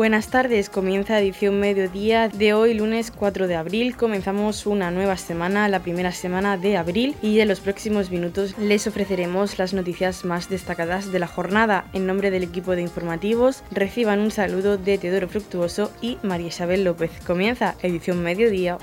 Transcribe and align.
Buenas 0.00 0.30
tardes, 0.30 0.70
comienza 0.70 1.20
edición 1.20 1.60
mediodía 1.60 2.30
de 2.30 2.54
hoy, 2.54 2.72
lunes 2.72 3.10
4 3.10 3.46
de 3.46 3.54
abril. 3.54 3.96
Comenzamos 3.98 4.64
una 4.64 4.90
nueva 4.90 5.18
semana, 5.18 5.68
la 5.68 5.82
primera 5.82 6.10
semana 6.10 6.56
de 6.56 6.78
abril, 6.78 7.14
y 7.20 7.38
en 7.40 7.48
los 7.48 7.60
próximos 7.60 8.10
minutos 8.10 8.56
les 8.56 8.86
ofreceremos 8.86 9.58
las 9.58 9.74
noticias 9.74 10.24
más 10.24 10.48
destacadas 10.48 11.12
de 11.12 11.18
la 11.18 11.26
jornada. 11.26 11.90
En 11.92 12.06
nombre 12.06 12.30
del 12.30 12.44
equipo 12.44 12.76
de 12.76 12.80
informativos, 12.80 13.62
reciban 13.72 14.20
un 14.20 14.30
saludo 14.30 14.78
de 14.78 14.96
Teodoro 14.96 15.28
Fructuoso 15.28 15.92
y 16.00 16.16
María 16.22 16.48
Isabel 16.48 16.82
López. 16.82 17.10
Comienza 17.26 17.76
edición 17.82 18.22
mediodía. 18.22 18.78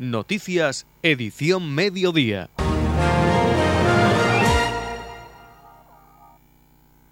Noticias, 0.00 0.84
edición 1.04 1.76
mediodía. 1.76 2.50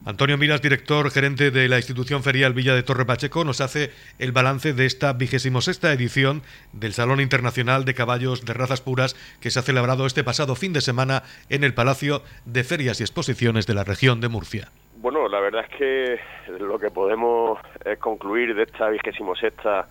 Antonio 0.06 0.38
Miras, 0.38 0.62
director 0.62 1.10
gerente 1.10 1.50
de 1.50 1.68
la 1.68 1.78
institución 1.78 2.22
ferial 2.22 2.54
Villa 2.54 2.76
de 2.76 2.84
Torre 2.84 3.04
Pacheco, 3.04 3.42
nos 3.42 3.60
hace 3.60 3.90
el 4.20 4.30
balance 4.30 4.72
de 4.72 4.86
esta 4.86 5.12
vigésimo 5.12 5.60
sexta 5.60 5.92
edición 5.92 6.42
del 6.72 6.92
Salón 6.92 7.20
Internacional 7.20 7.84
de 7.84 7.94
Caballos 7.94 8.44
de 8.44 8.54
Razas 8.54 8.80
Puras 8.80 9.14
que 9.42 9.50
se 9.50 9.58
ha 9.58 9.62
celebrado 9.62 10.06
este 10.06 10.22
pasado 10.22 10.54
fin 10.54 10.72
de 10.72 10.80
semana 10.80 11.24
en 11.50 11.64
el 11.64 11.74
Palacio 11.74 12.22
de 12.44 12.62
Ferias 12.62 13.00
y 13.00 13.02
Exposiciones 13.02 13.66
de 13.66 13.74
la 13.74 13.82
región 13.82 14.20
de 14.20 14.28
Murcia. 14.28 14.68
Bueno, 14.98 15.26
la 15.26 15.40
verdad 15.40 15.66
es 15.68 15.76
que 15.76 16.20
lo 16.60 16.78
que 16.78 16.92
podemos 16.92 17.58
concluir 17.98 18.54
de 18.54 18.62
esta 18.62 18.88
vigésimo 18.90 19.34
sexta 19.34 19.88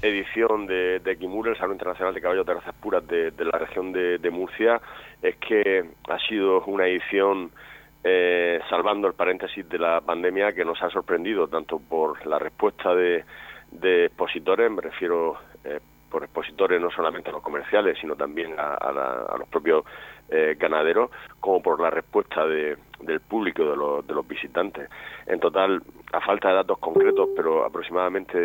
edición 0.00 0.66
de, 0.66 1.00
de 1.00 1.10
el 1.10 1.56
Salón 1.58 1.72
Internacional 1.72 2.14
de 2.14 2.22
Caballos 2.22 2.46
de 2.46 2.54
Razas 2.54 2.74
Puras 2.80 3.06
de, 3.06 3.32
la 3.36 3.58
región 3.58 3.92
de 3.92 4.30
Murcia, 4.30 4.80
es 5.20 5.36
que 5.36 5.84
ha 6.08 6.18
sido 6.26 6.64
una 6.64 6.86
edición 6.86 7.50
eh, 8.04 8.60
salvando 8.70 9.08
el 9.08 9.14
paréntesis 9.14 9.68
de 9.68 9.78
la 9.78 10.00
pandemia 10.00 10.52
que 10.52 10.64
nos 10.64 10.80
ha 10.82 10.90
sorprendido 10.90 11.48
tanto 11.48 11.80
por 11.80 12.24
la 12.26 12.38
respuesta 12.38 12.94
de, 12.94 13.24
expositores, 13.82 14.70
me 14.70 14.80
refiero 14.80 15.36
eh, 15.64 15.80
por 16.08 16.22
expositores 16.22 16.80
no 16.80 16.90
solamente 16.90 17.30
a 17.30 17.32
los 17.32 17.42
comerciales, 17.42 17.98
sino 18.00 18.14
también 18.14 18.54
a, 18.56 19.36
los 19.36 19.48
propios 19.48 19.84
eh, 20.30 20.56
ganaderos, 20.58 21.10
como 21.40 21.60
por 21.60 21.80
la 21.80 21.90
respuesta 21.90 22.46
del 22.46 23.20
público, 23.28 23.64
de 23.68 23.76
los, 23.76 24.06
de 24.06 24.14
los 24.14 24.26
visitantes. 24.26 24.88
En 25.26 25.40
total, 25.40 25.82
a 26.12 26.20
falta 26.20 26.48
de 26.48 26.54
datos 26.54 26.78
concretos, 26.78 27.28
pero 27.36 27.64
aproximadamente 27.64 28.38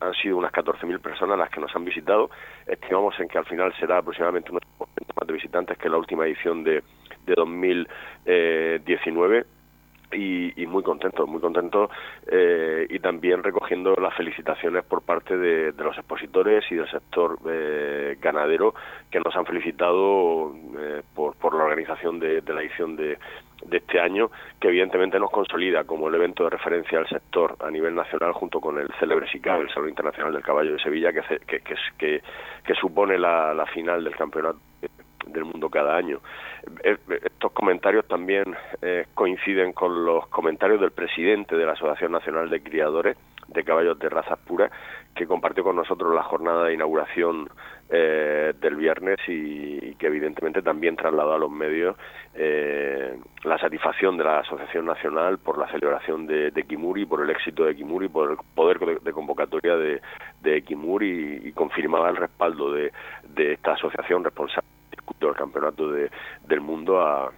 han 0.00 0.14
sido 0.14 0.36
unas 0.36 0.52
14.000 0.52 1.00
personas 1.00 1.38
las 1.38 1.48
que 1.48 1.60
nos 1.60 1.74
han 1.74 1.84
visitado. 1.84 2.28
Estimamos 2.66 3.18
en 3.20 3.28
que 3.28 3.38
al 3.38 3.46
final 3.46 3.72
será 3.78 3.98
aproximadamente 3.98 4.50
unos 4.50 4.62
más 4.78 5.26
de 5.26 5.32
visitantes 5.32 5.78
que 5.78 5.88
la 5.88 5.96
última 5.96 6.26
edición 6.26 6.64
de, 6.64 6.82
de 7.28 7.34
2019 7.36 9.46
y, 10.12 10.66
muy 10.66 10.82
contento, 10.82 11.26
muy 11.26 11.40
contento 11.40 11.90
eh, 12.26 12.86
y 12.88 12.98
también 12.98 13.42
recogiendo 13.42 13.94
las 13.94 14.14
felicitaciones 14.14 14.84
por 14.84 15.02
parte 15.02 15.36
de, 15.36 15.72
los 15.72 15.96
expositores 15.96 16.64
y 16.70 16.76
del 16.76 16.90
sector 16.90 17.38
eh, 17.48 18.16
ganadero 18.20 18.74
que 19.10 19.20
nos 19.20 19.34
han 19.36 19.44
felicitado 19.44 20.54
eh, 20.78 21.02
por, 21.14 21.36
por, 21.36 21.54
la 21.54 21.64
organización 21.64 22.18
de, 22.18 22.42
la 22.46 22.62
edición 22.62 22.96
de, 22.96 23.18
este 23.70 24.00
año, 24.00 24.30
que 24.60 24.68
evidentemente 24.68 25.18
nos 25.18 25.30
consolida 25.30 25.84
como 25.84 26.08
el 26.08 26.14
evento 26.14 26.44
de 26.44 26.50
referencia 26.50 26.98
al 26.98 27.08
sector 27.08 27.56
a 27.60 27.70
nivel 27.70 27.94
nacional 27.94 28.32
junto 28.32 28.60
con 28.60 28.78
el 28.78 28.88
célebre 29.00 29.28
SICAB, 29.28 29.62
el 29.62 29.70
Salón 29.70 29.90
Internacional 29.90 30.32
del 30.32 30.42
Caballo 30.42 30.72
de 30.72 30.78
Sevilla, 30.78 31.12
que, 31.12 31.40
que, 31.40 32.22
que, 32.64 32.74
supone 32.74 33.18
la 33.18 33.66
final 33.74 34.04
del 34.04 34.14
campeonato 34.14 34.60
del 35.32 35.44
mundo 35.44 35.68
cada 35.68 35.96
año. 35.96 36.20
Eh, 36.82 36.96
estos 37.24 37.52
comentarios 37.52 38.06
también 38.06 38.56
eh, 38.82 39.06
coinciden 39.14 39.72
con 39.72 40.04
los 40.04 40.26
comentarios 40.28 40.80
del 40.80 40.90
presidente 40.90 41.56
de 41.56 41.66
la 41.66 41.72
Asociación 41.72 42.12
Nacional 42.12 42.50
de 42.50 42.62
Criadores 42.62 43.16
de 43.48 43.64
Caballos 43.64 43.98
de 43.98 44.10
Razas 44.10 44.38
Puras, 44.40 44.70
que 45.14 45.26
compartió 45.26 45.64
con 45.64 45.76
nosotros 45.76 46.14
la 46.14 46.22
jornada 46.22 46.64
de 46.64 46.74
inauguración 46.74 47.48
eh, 47.88 48.52
del 48.60 48.76
viernes 48.76 49.18
y, 49.26 49.94
que 49.94 50.06
evidentemente 50.08 50.60
también 50.60 50.96
trasladó 50.96 51.32
a 51.32 51.38
los 51.38 51.50
medios 51.50 51.96
la 53.42 53.58
satisfacción 53.58 54.16
de 54.16 54.22
la 54.22 54.40
Asociación 54.40 54.84
Nacional 54.84 55.38
por 55.38 55.58
la 55.58 55.66
celebración 55.72 56.26
de, 56.28 56.52
de 56.52 56.62
Kimuri, 56.62 57.04
por 57.04 57.22
el 57.22 57.30
éxito 57.30 57.64
de 57.64 57.74
Kimuri, 57.74 58.08
por 58.08 58.30
el 58.30 58.36
poder 58.54 58.78
de, 58.78 59.12
convocatoria 59.12 59.76
de, 59.76 60.00
de 60.42 60.62
Kimuri 60.62 61.40
y, 61.46 61.52
confirmaba 61.52 62.10
el 62.10 62.16
respaldo 62.16 62.72
de 62.72 62.92
esta 63.34 63.72
asociación 63.72 64.22
responsable 64.22 64.77
del 65.26 65.36
campeonato 65.36 65.90
de, 65.90 66.10
del 66.46 66.60
mundo 66.60 67.00
a, 67.00 67.30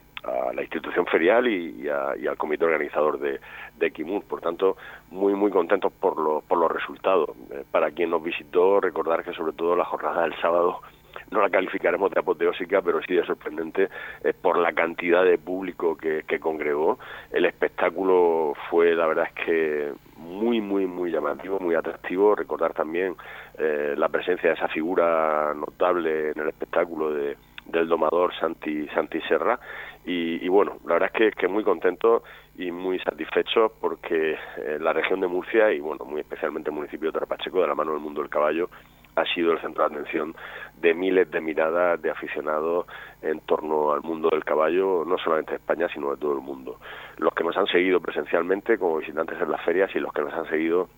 la 0.54 0.60
institución 0.60 1.06
ferial 1.06 1.48
y, 1.48 1.88
al 1.88 2.36
comité 2.36 2.66
organizador 2.66 3.18
de, 3.18 3.41
de 3.78 3.91
Kimur. 3.91 4.22
Por 4.24 4.42
tanto, 4.42 4.76
muy, 5.10 5.34
muy 5.34 5.50
contentos 5.50 5.91
por, 5.92 6.18
lo, 6.18 6.42
por 6.42 6.58
los 6.58 6.70
resultados. 6.70 7.30
Eh, 7.50 7.64
para 7.70 7.91
quien 7.91 8.10
nos 8.10 8.22
visitó, 8.22 8.80
recordar 8.80 9.24
que 9.24 9.32
sobre 9.32 9.54
todo 9.54 9.74
la 9.74 9.86
jornada 9.86 10.24
del 10.24 10.34
sábado 10.42 10.82
no 11.30 11.41
la 11.41 11.50
calificaremos 11.50 12.10
de 12.10 12.20
apoteósica, 12.20 12.82
pero 12.82 13.00
sí 13.02 13.14
de 13.14 13.24
sorprendente 13.24 13.88
eh, 14.24 14.32
por 14.32 14.58
la 14.58 14.72
cantidad 14.72 15.24
de 15.24 15.38
público 15.38 15.97
que, 15.97 16.24
que, 16.26 16.41
congregó. 16.41 16.98
El 17.30 17.44
espectáculo 17.44 18.54
fue, 18.68 18.94
la 18.94 19.06
verdad 19.06 19.28
es 19.28 19.44
que 19.44 19.92
muy, 20.16 20.60
muy, 20.60 20.86
muy 20.86 21.10
llamativo, 21.10 21.58
muy 21.60 21.74
atractivo. 21.74 22.34
Recordar 22.34 22.74
también 22.74 23.16
eh, 23.58 23.94
la 23.97 24.08
presencia 24.08 24.50
de 24.50 24.56
esa 24.56 24.68
figura 24.68 25.54
notable 25.54 26.30
en 26.30 26.41
el 26.41 26.48
espectáculo 26.48 27.12
de, 27.12 27.36
del 27.70 27.88
domador 27.88 28.34
Santi, 28.38 28.86
Santi 28.88 29.20
Serra. 29.22 29.58
Y, 30.04 30.48
bueno, 30.48 30.78
la 30.86 30.94
verdad 30.94 31.10
es 31.14 31.34
que, 31.34 31.48
muy 31.48 31.62
contento 31.62 32.22
y 32.56 32.70
muy 32.70 32.98
satisfecho 33.00 33.72
porque 33.81 34.32
eh, 34.56 34.78
la 34.81 34.92
región 34.92 35.20
de 35.20 35.26
Murcia 35.26 35.72
y 35.72 35.80
bueno, 35.80 36.04
muy 36.04 36.20
especialmente 36.20 36.70
el 36.70 36.76
municipio 36.76 37.09
de 37.09 37.12
Torrepacheco, 37.12 37.60
de 37.60 37.69
la 37.69 37.75
mano 37.75 37.92
del 37.92 38.00
mundo 38.00 38.20
del 38.22 38.30
caballo, 38.30 38.70
ha 39.16 39.25
sido 39.34 39.53
el 39.53 39.60
centro 39.60 39.88
de 39.88 39.94
atención 39.94 40.34
de 40.80 40.94
miles 40.94 41.30
de 41.30 41.41
miradas 41.41 42.00
de 42.00 42.10
aficionados 42.10 42.86
en 43.22 43.41
torno 43.41 43.92
al 43.92 44.03
mundo 44.03 44.30
del 44.30 44.44
caballo, 44.44 45.04
no 45.06 45.19
solamente 45.19 45.53
de 45.53 45.56
España, 45.56 45.88
sino 45.92 46.10
de 46.10 46.16
todo 46.16 46.32
el 46.32 46.41
mundo. 46.41 46.78
Los 47.19 47.34
que 47.34 47.44
nos 47.44 47.56
han 47.56 47.66
seguido 47.66 48.00
presencialmente 48.00 48.78
como 48.78 48.98
visitantes 48.98 49.41
en 49.41 49.50
las 49.50 49.62
ferias 49.62 49.91
y 49.94 49.98
los 49.98 50.12
que 50.12 50.22
nos 50.22 50.32
han 50.32 50.48
seguido 50.48 50.88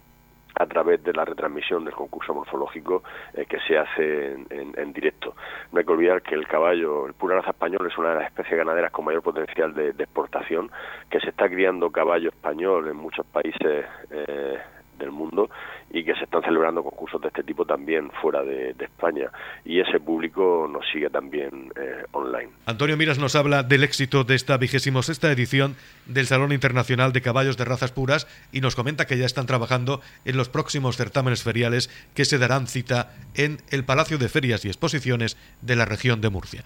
a 0.55 0.67
través 0.67 1.03
de 1.03 1.13
la 1.13 1.25
retransmisión 1.25 1.85
del 1.85 1.95
concurso 1.95 2.35
morfológico 2.35 3.03
eh, 3.35 3.47
que 3.47 3.59
se 3.61 3.79
hace 3.79 4.33
en, 4.51 4.93
directo. 4.93 5.35
No 5.73 5.79
hay 5.79 5.85
que 5.85 5.93
olvidar 5.93 6.23
que 6.23 6.35
el 6.35 6.47
caballo, 6.47 7.07
el 7.07 7.15
pura 7.15 7.37
raza 7.37 7.51
español, 7.51 7.87
es 7.91 7.97
una 7.97 8.11
de 8.11 8.15
las 8.17 8.27
especies 8.27 8.59
ganaderas 8.59 8.93
con 8.93 9.05
mayor 9.05 9.23
potencial 9.23 9.75
de, 9.75 9.91
exportación, 9.91 10.71
que 11.09 11.21
se 11.21 11.31
está 11.31 11.49
criando 11.49 11.91
caballo 11.91 12.29
español 12.29 12.89
en 12.89 12.97
muchos 12.97 13.25
países 13.27 13.87
eh, 14.11 14.59
del 15.03 15.11
mundo 15.13 15.51
y 15.91 16.05
que 16.05 16.15
se 16.15 16.25
están 16.25 16.43
celebrando 16.43 16.83
concursos 16.83 17.21
de 17.21 17.29
este 17.29 17.43
tipo 17.43 17.65
también 17.65 18.11
fuera 18.23 18.43
de, 18.43 18.75
España 18.83 19.31
y 19.65 19.81
ese 19.81 20.01
público 20.01 20.69
nos 20.71 20.85
sigue 20.93 21.11
también 21.11 21.73
eh, 21.77 22.05
online. 22.13 22.51
Antonio 22.67 22.97
Miras 22.97 23.19
nos 23.19 23.37
habla 23.37 23.63
del 23.63 23.85
éxito 23.85 24.25
de 24.25 24.35
esta 24.35 24.57
vigésimo 24.57 25.03
sexta 25.03 25.31
edición 25.31 25.77
del 26.07 26.27
Salón 26.27 26.53
Internacional 26.53 27.13
de 27.13 27.23
Caballos 27.23 27.57
de 27.57 27.65
Razas 27.65 27.93
Puras 27.93 28.27
y 28.53 28.61
nos 28.61 28.75
comenta 28.75 29.07
que 29.07 29.19
ya 29.19 29.27
están 29.27 29.47
trabajando 29.47 30.01
en 30.25 30.37
los 30.37 30.49
próximos 30.49 30.97
certámenes 30.97 31.43
feriales 31.43 31.91
que 32.15 32.25
se 32.25 32.39
darán 32.39 32.67
cita 32.67 33.13
en 33.35 33.59
el 33.71 33.85
Palacio 33.85 34.19
de 34.19 34.29
Ferias 34.29 34.65
y 34.65 34.69
Exposiciones 34.69 35.37
de 35.61 35.77
la 35.77 35.85
región 35.85 36.21
de 36.21 36.31
Murcia. 36.31 36.65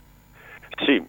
Sí, 0.84 1.02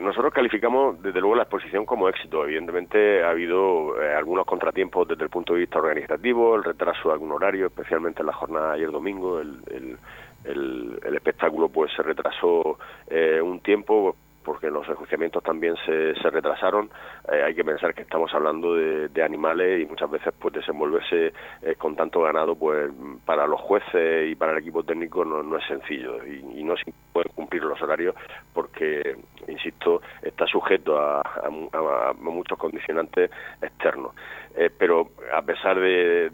nosotros 0.00 0.32
calificamos 0.34 1.00
desde 1.00 1.18
luego 1.20 1.36
la 1.36 1.44
exposición 1.44 1.86
como 1.86 2.06
éxito. 2.08 2.44
Evidentemente 2.44 3.24
ha 3.24 3.30
habido 3.30 4.00
eh, 4.02 4.14
algunos 4.14 4.44
contratiempos 4.44 5.08
desde 5.08 5.24
el 5.24 5.30
punto 5.30 5.54
de 5.54 5.60
vista 5.60 5.78
organizativo, 5.78 6.54
el 6.54 6.64
retraso 6.64 7.08
de 7.08 7.14
algún 7.14 7.32
horario, 7.32 7.66
especialmente 7.66 8.20
en 8.20 8.26
la 8.26 8.34
jornada 8.34 8.68
de 8.68 8.74
ayer 8.74 8.90
domingo. 8.90 9.40
El, 9.40 9.98
el, 10.44 11.14
espectáculo 11.14 11.70
pues 11.70 11.90
se 11.96 12.02
retrasó 12.02 12.78
eh, 13.08 13.40
un 13.40 13.60
tiempo 13.60 14.16
porque 14.44 14.70
los 14.70 14.88
enjuiciamientos 14.88 15.42
también 15.42 15.74
se, 15.86 16.12
retrasaron. 16.30 16.90
Eh, 17.32 17.42
hay 17.44 17.54
que 17.54 17.64
pensar 17.64 17.94
que 17.94 18.02
estamos 18.02 18.32
hablando 18.34 18.74
de, 18.74 19.22
animales 19.24 19.80
y 19.80 19.86
muchas 19.86 20.10
veces 20.10 20.34
pues 20.38 20.52
desenvolverse 20.52 21.32
eh, 21.62 21.74
con 21.78 21.96
tanto 21.96 22.20
ganado 22.20 22.54
pues 22.54 22.90
para 23.24 23.46
los 23.46 23.58
jueces 23.58 24.30
y 24.30 24.34
para 24.34 24.52
el 24.52 24.58
equipo 24.58 24.82
técnico 24.82 25.24
no, 25.24 25.56
es 25.56 25.66
sencillo 25.66 26.22
y, 26.26 26.62
no 26.62 26.76
se 26.76 26.92
pueden 27.12 27.32
cumplir 27.34 27.62
los 27.62 27.80
horarios 27.80 28.14
porque, 28.52 29.16
insisto, 29.48 30.02
está 30.22 30.46
sujeto 30.46 30.98
a, 30.98 31.22
muchos 32.18 32.58
condicionantes 32.58 33.30
externos. 33.62 34.14
Eh, 34.56 34.70
pero 34.76 35.10
a 35.32 35.42
pesar 35.42 35.80
de, 35.80 36.30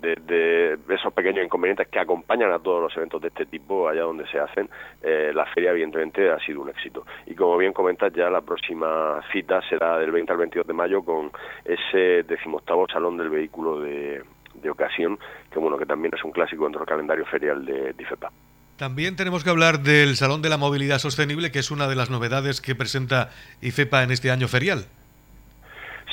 de, 0.00 0.78
esos 0.88 1.12
pequeños 1.12 1.44
inconvenientes 1.44 1.86
que 1.88 2.00
acompañan 2.00 2.52
a 2.52 2.58
todos 2.58 2.82
los 2.82 2.96
eventos 2.96 3.22
de 3.22 3.28
este 3.28 3.46
tipo 3.46 3.88
allá 3.88 4.02
donde 4.02 4.26
se 4.26 4.40
hacen, 4.40 4.68
la 5.02 5.46
feria 5.46 5.70
evidentemente 5.70 6.30
ha 6.30 6.38
sido 6.40 6.62
un 6.62 6.68
éxito 6.68 7.06
y 7.26 7.34
como 7.34 7.56
bien 7.56 7.72
comentas 7.72 8.12
ya 8.12 8.28
la 8.28 8.40
próxima 8.40 9.20
cita 9.32 9.60
será 9.68 9.98
del 9.98 10.10
20 10.10 10.32
al 10.32 10.38
22 10.38 10.66
de 10.66 10.72
mayo 10.72 11.02
con 11.02 11.30
ese 11.64 12.24
decimoctavo 12.24 12.86
salón 12.88 13.16
del 13.16 13.30
vehículo 13.30 13.80
de, 13.80 14.22
ocasión 14.68 15.18
que 15.50 15.58
bueno 15.58 15.78
que 15.78 15.86
también 15.86 16.12
es 16.14 16.24
un 16.24 16.32
clásico 16.32 16.64
dentro 16.64 16.80
del 16.80 16.88
calendario 16.88 17.24
ferial 17.26 17.64
de, 17.64 17.92
de 17.92 18.02
IFEPA. 18.02 18.30
También 18.76 19.16
tenemos 19.16 19.42
que 19.42 19.50
hablar 19.50 19.80
del 19.80 20.14
Salón 20.14 20.40
de 20.40 20.48
la 20.48 20.56
Movilidad 20.56 21.00
Sostenible, 21.00 21.50
que 21.50 21.58
es 21.58 21.72
una 21.72 21.88
de 21.88 21.96
las 21.96 22.10
novedades 22.10 22.60
que 22.60 22.76
presenta 22.76 23.30
IFEPA 23.60 24.04
en 24.04 24.12
este 24.12 24.30
año 24.30 24.46
ferial. 24.46 24.86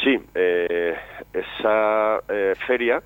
Sí, 0.06 0.22
esa 1.34 2.22
feria 2.68 3.02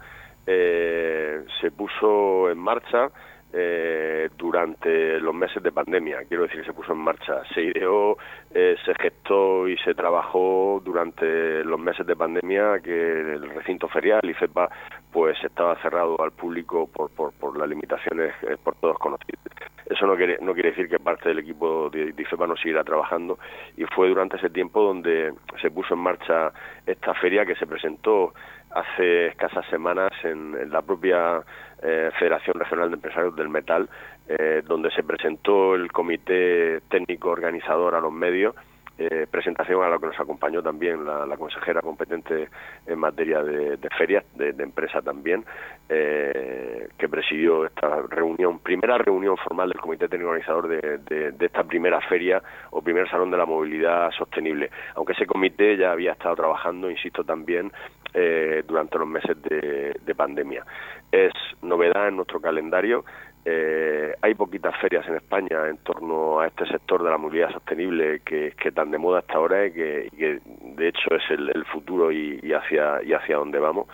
se 0.46 1.72
puso 1.72 2.52
en 2.52 2.58
marcha 2.58 3.10
eh, 3.52 4.30
durante 4.38 5.20
los 5.20 5.34
meses 5.34 5.64
de 5.64 5.72
pandemia, 5.72 6.20
quiero 6.28 6.44
decir, 6.44 6.64
se 6.64 6.72
puso 6.72 6.94
en 6.94 7.00
marcha, 7.00 7.42
se 7.54 7.64
ideó, 7.64 8.16
eh, 8.54 8.76
se 8.86 8.94
gestó 8.94 9.68
y 9.68 9.76
se 9.78 9.96
trabajó 9.96 10.80
durante 10.86 11.64
los 11.64 11.80
meses 11.80 12.06
de 12.06 12.16
pandemia 12.16 12.80
que 12.80 12.92
el 12.92 13.50
recinto 13.50 13.88
ferial 13.88 14.22
y 14.24 14.36
FEPA 14.36 14.70
pues 15.12 15.38
estaba 15.44 15.76
cerrado 15.82 16.22
al 16.22 16.32
público 16.32 16.88
por, 16.88 17.10
por, 17.12 17.34
por 17.34 17.58
las 17.58 17.68
limitaciones 17.68 18.34
eh, 18.44 18.58
por 18.64 18.76
todos 18.76 18.98
conocidas. 19.00 19.40
Eso 19.86 20.06
no 20.06 20.16
quiere, 20.16 20.38
no 20.42 20.54
quiere 20.54 20.70
decir 20.70 20.88
que 20.88 21.00
parte 21.00 21.30
del 21.30 21.40
equipo 21.40 21.90
de, 21.90 22.12
de 22.14 22.22
IFEPA 22.22 22.46
no 22.46 22.56
siguiera 22.56 22.84
trabajando 22.84 23.40
y 23.76 23.86
fue 23.86 24.10
durante 24.10 24.38
ese 24.38 24.50
tiempo 24.52 24.84
donde 24.84 25.34
se 25.62 25.72
puso 25.72 25.96
en 25.96 26.02
marcha 26.02 26.52
esta 26.86 27.16
feria 27.16 27.46
que 27.46 27.56
se 27.56 27.66
presentó 27.66 28.34
hace 28.72 29.28
escasas 29.28 29.66
semanas 29.68 30.12
en, 30.24 30.70
la 30.72 30.82
propia 30.82 31.42
eh, 31.82 32.12
Federación 32.20 32.60
Regional 32.60 32.90
de 32.90 32.96
Empresarios 32.96 33.36
del 33.36 33.50
Metal, 33.50 33.90
eh, 34.28 34.62
donde 34.66 34.92
se 34.92 35.04
presentó 35.04 35.76
el 35.76 35.92
comité 35.92 36.82
técnico 36.90 37.30
organizador 37.30 37.96
a 37.96 38.00
los 38.00 38.14
medios 38.14 38.56
eh, 39.02 39.28
presentación 39.32 39.82
a 39.82 39.88
la 39.88 39.98
que 39.98 40.08
nos 40.08 40.20
acompañó 40.20 40.62
también 40.62 41.06
la, 41.06 41.38
consejera 41.38 41.82
competente 41.82 42.50
en 42.86 43.00
materia 43.00 43.42
de, 43.42 43.78
ferias, 43.98 44.26
de, 44.36 44.50
empresa 44.62 45.02
también, 45.02 45.46
eh, 45.88 46.90
que 46.98 47.08
presidió 47.08 47.66
esta 47.66 48.02
reunión, 48.10 48.60
primera 48.60 48.98
reunión 48.98 49.38
formal 49.38 49.70
del 49.70 49.80
Comité 49.80 50.10
Técnico 50.10 50.32
Organizador 50.32 50.68
de, 50.68 51.34
esta 51.40 51.64
primera 51.64 52.02
feria 52.02 52.44
o 52.72 52.82
primer 52.82 53.10
Salón 53.10 53.32
de 53.32 53.38
la 53.38 53.46
Movilidad 53.46 54.12
Sostenible. 54.12 54.70
Aunque 54.96 55.14
ese 55.14 55.26
comité 55.26 55.78
ya 55.78 55.94
había 55.94 56.12
estado 56.12 56.36
trabajando, 56.36 56.92
insisto, 56.92 57.24
también 57.24 57.72
eh, 58.14 58.64
durante 58.68 58.98
los 58.98 59.08
meses 59.08 59.42
de, 59.44 59.96
de 60.06 60.16
pandemia. 60.16 60.66
Es 61.10 61.32
novedad 61.62 62.10
en 62.10 62.18
nuestro 62.18 62.42
calendario 62.42 63.06
eh, 63.46 64.14
hay 64.22 64.34
poquitas 64.36 64.76
ferias 64.80 65.08
en 65.08 65.16
España 65.16 65.68
en 65.70 65.78
torno 65.78 66.40
a 66.40 66.48
este 66.48 66.66
sector 66.68 67.04
de 67.04 67.10
la 67.10 67.18
movilidad 67.18 67.52
sostenible 67.52 68.20
que, 68.26 68.54
que 68.62 68.72
tan 68.72 68.92
de 68.92 68.98
moda 68.98 69.20
hasta 69.20 69.34
ahora 69.36 69.66
y 69.66 69.72
que, 69.72 70.40
de 70.62 70.88
hecho 70.88 71.16
es 71.16 71.24
el, 71.30 71.66
futuro 71.66 72.12
y, 72.12 72.40
hacia 72.54 73.02
y 73.04 73.14
hacia 73.14 73.38
dónde 73.38 73.60
vamos. 73.60 73.88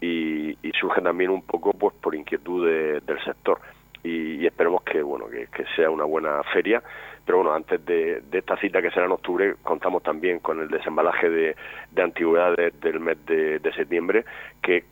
Y, 0.00 0.56
surge 0.78 1.00
también 1.00 1.30
un 1.30 1.42
poco 1.42 1.72
pues 1.72 1.94
por 2.00 2.14
inquietud 2.14 2.66
del 2.66 3.24
sector. 3.24 3.60
Y, 4.02 4.46
esperemos 4.46 4.82
que 4.82 5.02
bueno 5.02 5.26
que, 5.28 5.48
sea 5.76 5.90
una 5.90 6.04
buena 6.04 6.42
feria 6.52 6.82
pero 7.28 7.40
bueno 7.40 7.52
antes 7.52 7.84
de, 7.84 8.22
esta 8.32 8.56
cita 8.56 8.80
que 8.80 8.90
será 8.90 9.04
en 9.04 9.12
octubre 9.12 9.56
contamos 9.62 10.02
también 10.02 10.38
con 10.38 10.62
el 10.62 10.68
desembalaje 10.68 11.28
de, 11.28 11.56
antigüedades 12.02 12.80
del 12.80 13.00
mes 13.00 13.18
de, 13.26 13.60
septiembre 13.76 14.24
que, 14.62 14.84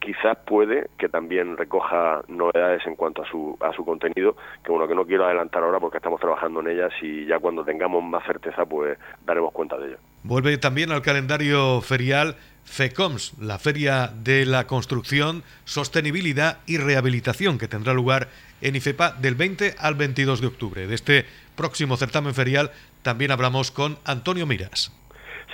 quizás 0.00 0.38
puede 0.46 0.88
que 0.96 1.10
también 1.10 1.54
recoja 1.58 2.22
novedades 2.28 2.80
en 2.86 2.96
cuanto 2.96 3.22
a 3.22 3.28
su 3.28 3.58
a 3.60 3.74
su 3.74 3.84
contenido 3.84 4.36
que 4.64 4.72
bueno 4.72 4.88
que 4.88 4.94
no 4.94 5.04
quiero 5.04 5.26
adelantar 5.26 5.64
ahora 5.64 5.78
porque 5.78 5.98
estamos 5.98 6.18
trabajando 6.18 6.60
en 6.60 6.68
ellas 6.68 6.92
y 7.02 7.26
ya 7.26 7.38
cuando 7.38 7.62
tengamos 7.62 8.02
más 8.02 8.24
certeza 8.24 8.64
pues 8.64 8.98
daremos 9.26 9.52
cuenta 9.52 9.76
de 9.76 9.88
ello. 9.88 9.98
Vuelve 10.22 10.56
también 10.56 10.92
al 10.92 11.02
calendario 11.02 11.82
ferial 11.82 12.36
FECOMS, 12.66 13.38
la 13.40 13.58
Feria 13.58 14.08
de 14.08 14.44
la 14.44 14.66
Construcción, 14.66 15.42
Sostenibilidad 15.64 16.58
y 16.66 16.78
Rehabilitación, 16.78 17.58
que 17.58 17.68
tendrá 17.68 17.94
lugar 17.94 18.28
en 18.60 18.76
IFEPA 18.76 19.12
del 19.12 19.34
20 19.34 19.74
al 19.78 19.94
22 19.94 20.40
de 20.40 20.46
octubre. 20.46 20.86
De 20.86 20.94
este 20.94 21.24
próximo 21.56 21.96
certamen 21.96 22.34
ferial 22.34 22.70
también 23.02 23.30
hablamos 23.30 23.70
con 23.70 23.96
Antonio 24.04 24.46
Miras. 24.46 24.92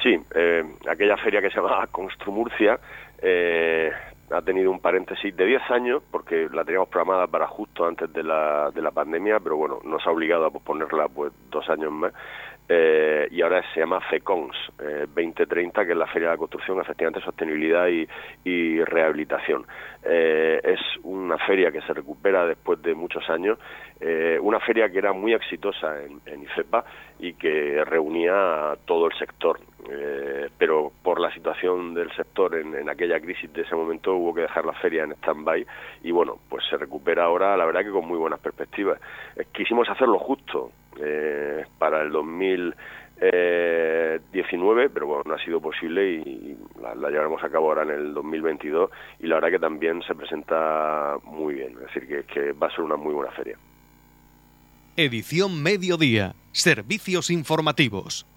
Sí, 0.02 0.18
eh, 0.34 0.64
aquella 0.90 1.16
feria 1.18 1.40
que 1.40 1.50
se 1.50 1.60
llama 1.60 1.86
Construmurcia 1.88 2.80
eh, 3.20 3.90
ha 4.32 4.42
tenido 4.42 4.70
un 4.70 4.80
paréntesis 4.80 5.36
de 5.36 5.46
10 5.46 5.70
años, 5.70 6.02
porque 6.10 6.48
la 6.52 6.64
teníamos 6.64 6.88
programada 6.88 7.26
para 7.26 7.46
justo 7.46 7.84
antes 7.84 8.12
de 8.12 8.22
la, 8.22 8.70
de 8.70 8.80
la 8.82 8.90
pandemia, 8.90 9.38
pero 9.40 9.56
bueno, 9.56 9.80
nos 9.84 10.04
ha 10.06 10.10
obligado 10.10 10.46
a 10.46 10.50
posponerla 10.50 11.08
pues 11.08 11.32
dos 11.50 11.68
años 11.68 11.92
más. 11.92 12.12
Eh, 12.68 13.28
y 13.30 13.42
ahora 13.42 13.62
se 13.74 13.80
llama 13.80 14.00
FECONS 14.00 14.56
2030, 15.14 15.84
que 15.84 15.92
es 15.92 15.98
la 15.98 16.06
Feria 16.06 16.28
de 16.28 16.34
la 16.34 16.38
Construcción, 16.38 16.80
efectivamente, 16.80 17.24
Sostenibilidad 17.24 17.88
y, 17.88 18.82
Rehabilitación. 18.84 19.66
Eh, 20.04 20.60
es 20.62 20.80
una 21.02 21.38
feria 21.38 21.70
que 21.70 21.80
se 21.82 21.92
recupera 21.92 22.46
después 22.46 22.80
de 22.82 22.94
muchos 22.94 23.28
años, 23.30 23.58
eh, 24.00 24.38
una 24.40 24.60
feria 24.60 24.90
que 24.90 24.98
era 24.98 25.12
muy 25.12 25.32
exitosa 25.32 25.96
en, 26.02 26.42
IFEPA 26.42 26.84
y 27.18 27.34
que 27.34 27.84
reunía 27.84 28.72
a 28.72 28.76
todo 28.84 29.06
el 29.06 29.12
sector, 29.16 29.60
pero 30.58 30.92
por 31.02 31.20
la 31.20 31.32
situación 31.32 31.94
del 31.94 32.10
sector 32.12 32.56
en, 32.56 32.74
en, 32.74 32.88
aquella 32.88 33.20
crisis 33.20 33.52
de 33.52 33.62
ese 33.62 33.76
momento 33.76 34.14
hubo 34.14 34.34
que 34.34 34.42
dejar 34.42 34.64
la 34.64 34.72
feria 34.74 35.04
en 35.04 35.12
stand-by 35.12 35.64
y 36.02 36.10
bueno, 36.10 36.38
pues 36.48 36.64
se 36.68 36.76
recupera 36.76 37.24
ahora, 37.24 37.56
la 37.56 37.64
verdad 37.64 37.82
que 37.82 37.90
con 37.90 38.06
muy 38.06 38.18
buenas 38.18 38.40
perspectivas. 38.40 38.98
quisimos 39.52 39.88
hacerlo 39.88 40.18
justo, 40.18 40.72
eh, 41.00 41.31
para 41.82 42.02
el 42.02 42.12
2019, 42.12 44.90
pero 44.90 45.06
bueno, 45.08 45.24
no 45.26 45.34
ha 45.34 45.44
sido 45.44 45.60
posible 45.60 46.12
y 46.12 46.56
la, 46.80 46.94
llevaremos 47.10 47.42
a 47.42 47.50
cabo 47.50 47.70
ahora 47.70 47.82
en 47.82 47.90
el 47.90 48.14
2022 48.14 48.88
y 49.18 49.26
la 49.26 49.34
verdad 49.34 49.50
que 49.50 49.58
también 49.58 50.00
se 50.02 50.14
presenta 50.14 51.16
muy 51.24 51.54
bien, 51.54 51.72
es 51.72 51.92
decir, 51.92 52.06
que, 52.06 52.22
que 52.22 52.52
va 52.52 52.68
a 52.68 52.70
ser 52.70 52.84
una 52.84 52.94
muy 52.94 53.12
buena 53.12 53.32
feria. 53.32 53.58
Edición 54.96 55.60
Mediodía, 55.60 56.36
Servicios 56.52 57.30
Informativos. 57.30 58.28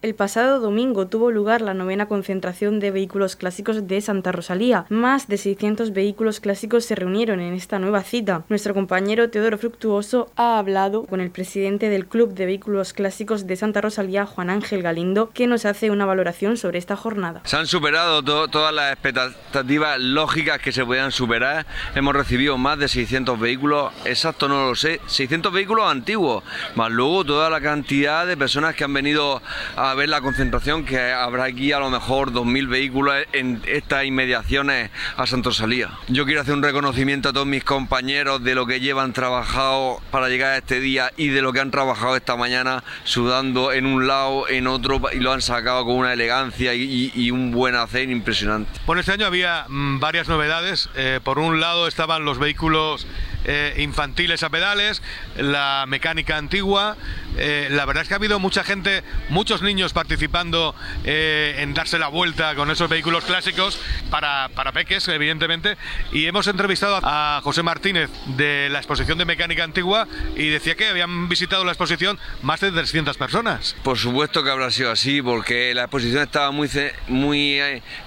El 0.00 0.14
pasado 0.14 0.60
domingo 0.60 1.08
tuvo 1.08 1.32
lugar 1.32 1.60
la 1.60 1.74
novena 1.74 2.06
concentración 2.06 2.78
de 2.78 2.92
vehículos 2.92 3.34
clásicos 3.34 3.88
de 3.88 4.00
Santa 4.00 4.30
Rosalía. 4.30 4.86
Más 4.90 5.26
de 5.26 5.38
600 5.38 5.92
vehículos 5.92 6.38
clásicos 6.38 6.84
se 6.84 6.94
reunieron 6.94 7.40
en 7.40 7.52
esta 7.52 7.80
nueva 7.80 8.04
cita. 8.04 8.44
Nuestro 8.48 8.74
compañero 8.74 9.28
Teodoro 9.28 9.58
Fructuoso 9.58 10.30
ha 10.36 10.60
hablado 10.60 11.04
con 11.04 11.20
el 11.20 11.32
presidente 11.32 11.88
del 11.88 12.06
Club 12.06 12.32
de 12.34 12.46
Vehículos 12.46 12.92
Clásicos 12.92 13.48
de 13.48 13.56
Santa 13.56 13.80
Rosalía, 13.80 14.24
Juan 14.24 14.50
Ángel 14.50 14.82
Galindo, 14.82 15.30
que 15.30 15.48
nos 15.48 15.64
hace 15.64 15.90
una 15.90 16.06
valoración 16.06 16.56
sobre 16.56 16.78
esta 16.78 16.94
jornada. 16.94 17.40
Se 17.42 17.56
han 17.56 17.66
superado 17.66 18.22
todas 18.22 18.72
las 18.72 18.92
expectativas 18.92 19.98
lógicas 19.98 20.60
que 20.60 20.70
se 20.70 20.84
podían 20.84 21.10
superar. 21.10 21.66
Hemos 21.96 22.14
recibido 22.14 22.56
más 22.56 22.78
de 22.78 22.86
600 22.86 23.40
vehículos, 23.40 23.92
exacto 24.04 24.46
no 24.46 24.68
lo 24.68 24.76
sé, 24.76 25.00
600 25.08 25.52
vehículos 25.52 25.90
antiguos, 25.90 26.44
más 26.76 26.92
luego 26.92 27.24
toda 27.24 27.50
la 27.50 27.60
cantidad 27.60 28.28
de 28.28 28.36
personas 28.36 28.76
que 28.76 28.84
han 28.84 28.94
venido 28.94 29.42
a 29.74 29.87
a 29.90 29.94
ver 29.94 30.08
la 30.08 30.20
concentración 30.20 30.84
que 30.84 31.12
habrá 31.12 31.44
aquí 31.44 31.72
a 31.72 31.78
lo 31.78 31.90
mejor 31.90 32.32
2.000 32.32 32.68
vehículos 32.68 33.14
en 33.32 33.62
estas 33.66 34.04
inmediaciones 34.04 34.90
a 35.16 35.26
Santo 35.26 35.52
Salía. 35.52 35.90
Yo 36.08 36.24
quiero 36.26 36.42
hacer 36.42 36.54
un 36.54 36.62
reconocimiento 36.62 37.30
a 37.30 37.32
todos 37.32 37.46
mis 37.46 37.64
compañeros 37.64 38.44
de 38.44 38.54
lo 38.54 38.66
que 38.66 38.80
llevan 38.80 39.12
trabajado 39.12 40.00
para 40.10 40.28
llegar 40.28 40.52
a 40.52 40.56
este 40.58 40.80
día 40.80 41.12
y 41.16 41.28
de 41.28 41.42
lo 41.42 41.52
que 41.52 41.60
han 41.60 41.70
trabajado 41.70 42.16
esta 42.16 42.36
mañana 42.36 42.84
sudando 43.04 43.72
en 43.72 43.86
un 43.86 44.06
lado, 44.06 44.48
en 44.48 44.66
otro 44.66 45.00
y 45.12 45.20
lo 45.20 45.32
han 45.32 45.42
sacado 45.42 45.84
con 45.84 45.96
una 45.96 46.12
elegancia 46.12 46.74
y, 46.74 47.30
un 47.30 47.50
buen 47.50 47.74
hacer 47.74 48.10
impresionante. 48.10 48.80
Bueno, 48.86 49.00
este 49.00 49.12
año 49.12 49.26
había 49.26 49.66
mm, 49.68 50.00
varias 50.00 50.28
novedades. 50.28 50.88
Eh, 50.96 51.20
por 51.22 51.38
un 51.38 51.60
lado 51.60 51.86
estaban 51.86 52.24
los 52.24 52.38
vehículos 52.38 53.06
eh, 53.44 53.74
infantiles 53.78 54.42
a 54.42 54.50
pedales, 54.50 55.02
la 55.36 55.84
mecánica 55.88 56.36
antigua. 56.36 56.96
Eh, 57.38 57.68
la 57.70 57.84
verdad 57.86 58.02
es 58.02 58.08
que 58.08 58.14
ha 58.14 58.16
habido 58.16 58.38
mucha 58.38 58.64
gente, 58.64 59.02
muchos 59.28 59.62
niños 59.62 59.92
participando 59.92 60.74
eh, 61.04 61.56
en 61.58 61.74
darse 61.74 61.98
la 61.98 62.08
vuelta 62.08 62.54
con 62.54 62.70
esos 62.70 62.88
vehículos 62.88 63.24
clásicos 63.24 63.80
para, 64.10 64.48
para 64.54 64.72
peques, 64.72 65.06
evidentemente. 65.08 65.76
Y 66.12 66.26
hemos 66.26 66.46
entrevistado 66.48 67.00
a 67.02 67.40
José 67.42 67.62
Martínez 67.62 68.10
de 68.36 68.68
la 68.70 68.78
exposición 68.78 69.18
de 69.18 69.24
mecánica 69.24 69.64
antigua 69.64 70.06
y 70.36 70.48
decía 70.48 70.74
que 70.74 70.88
habían 70.88 71.28
visitado 71.28 71.64
la 71.64 71.72
exposición 71.72 72.18
más 72.42 72.60
de 72.60 72.72
300 72.72 73.16
personas. 73.16 73.76
Por 73.82 73.98
supuesto 73.98 74.42
que 74.42 74.50
habrá 74.50 74.70
sido 74.70 74.90
así, 74.90 75.22
porque 75.22 75.74
la 75.74 75.82
exposición 75.82 76.22
estaba 76.22 76.50
muy, 76.50 76.68
muy 77.08 77.60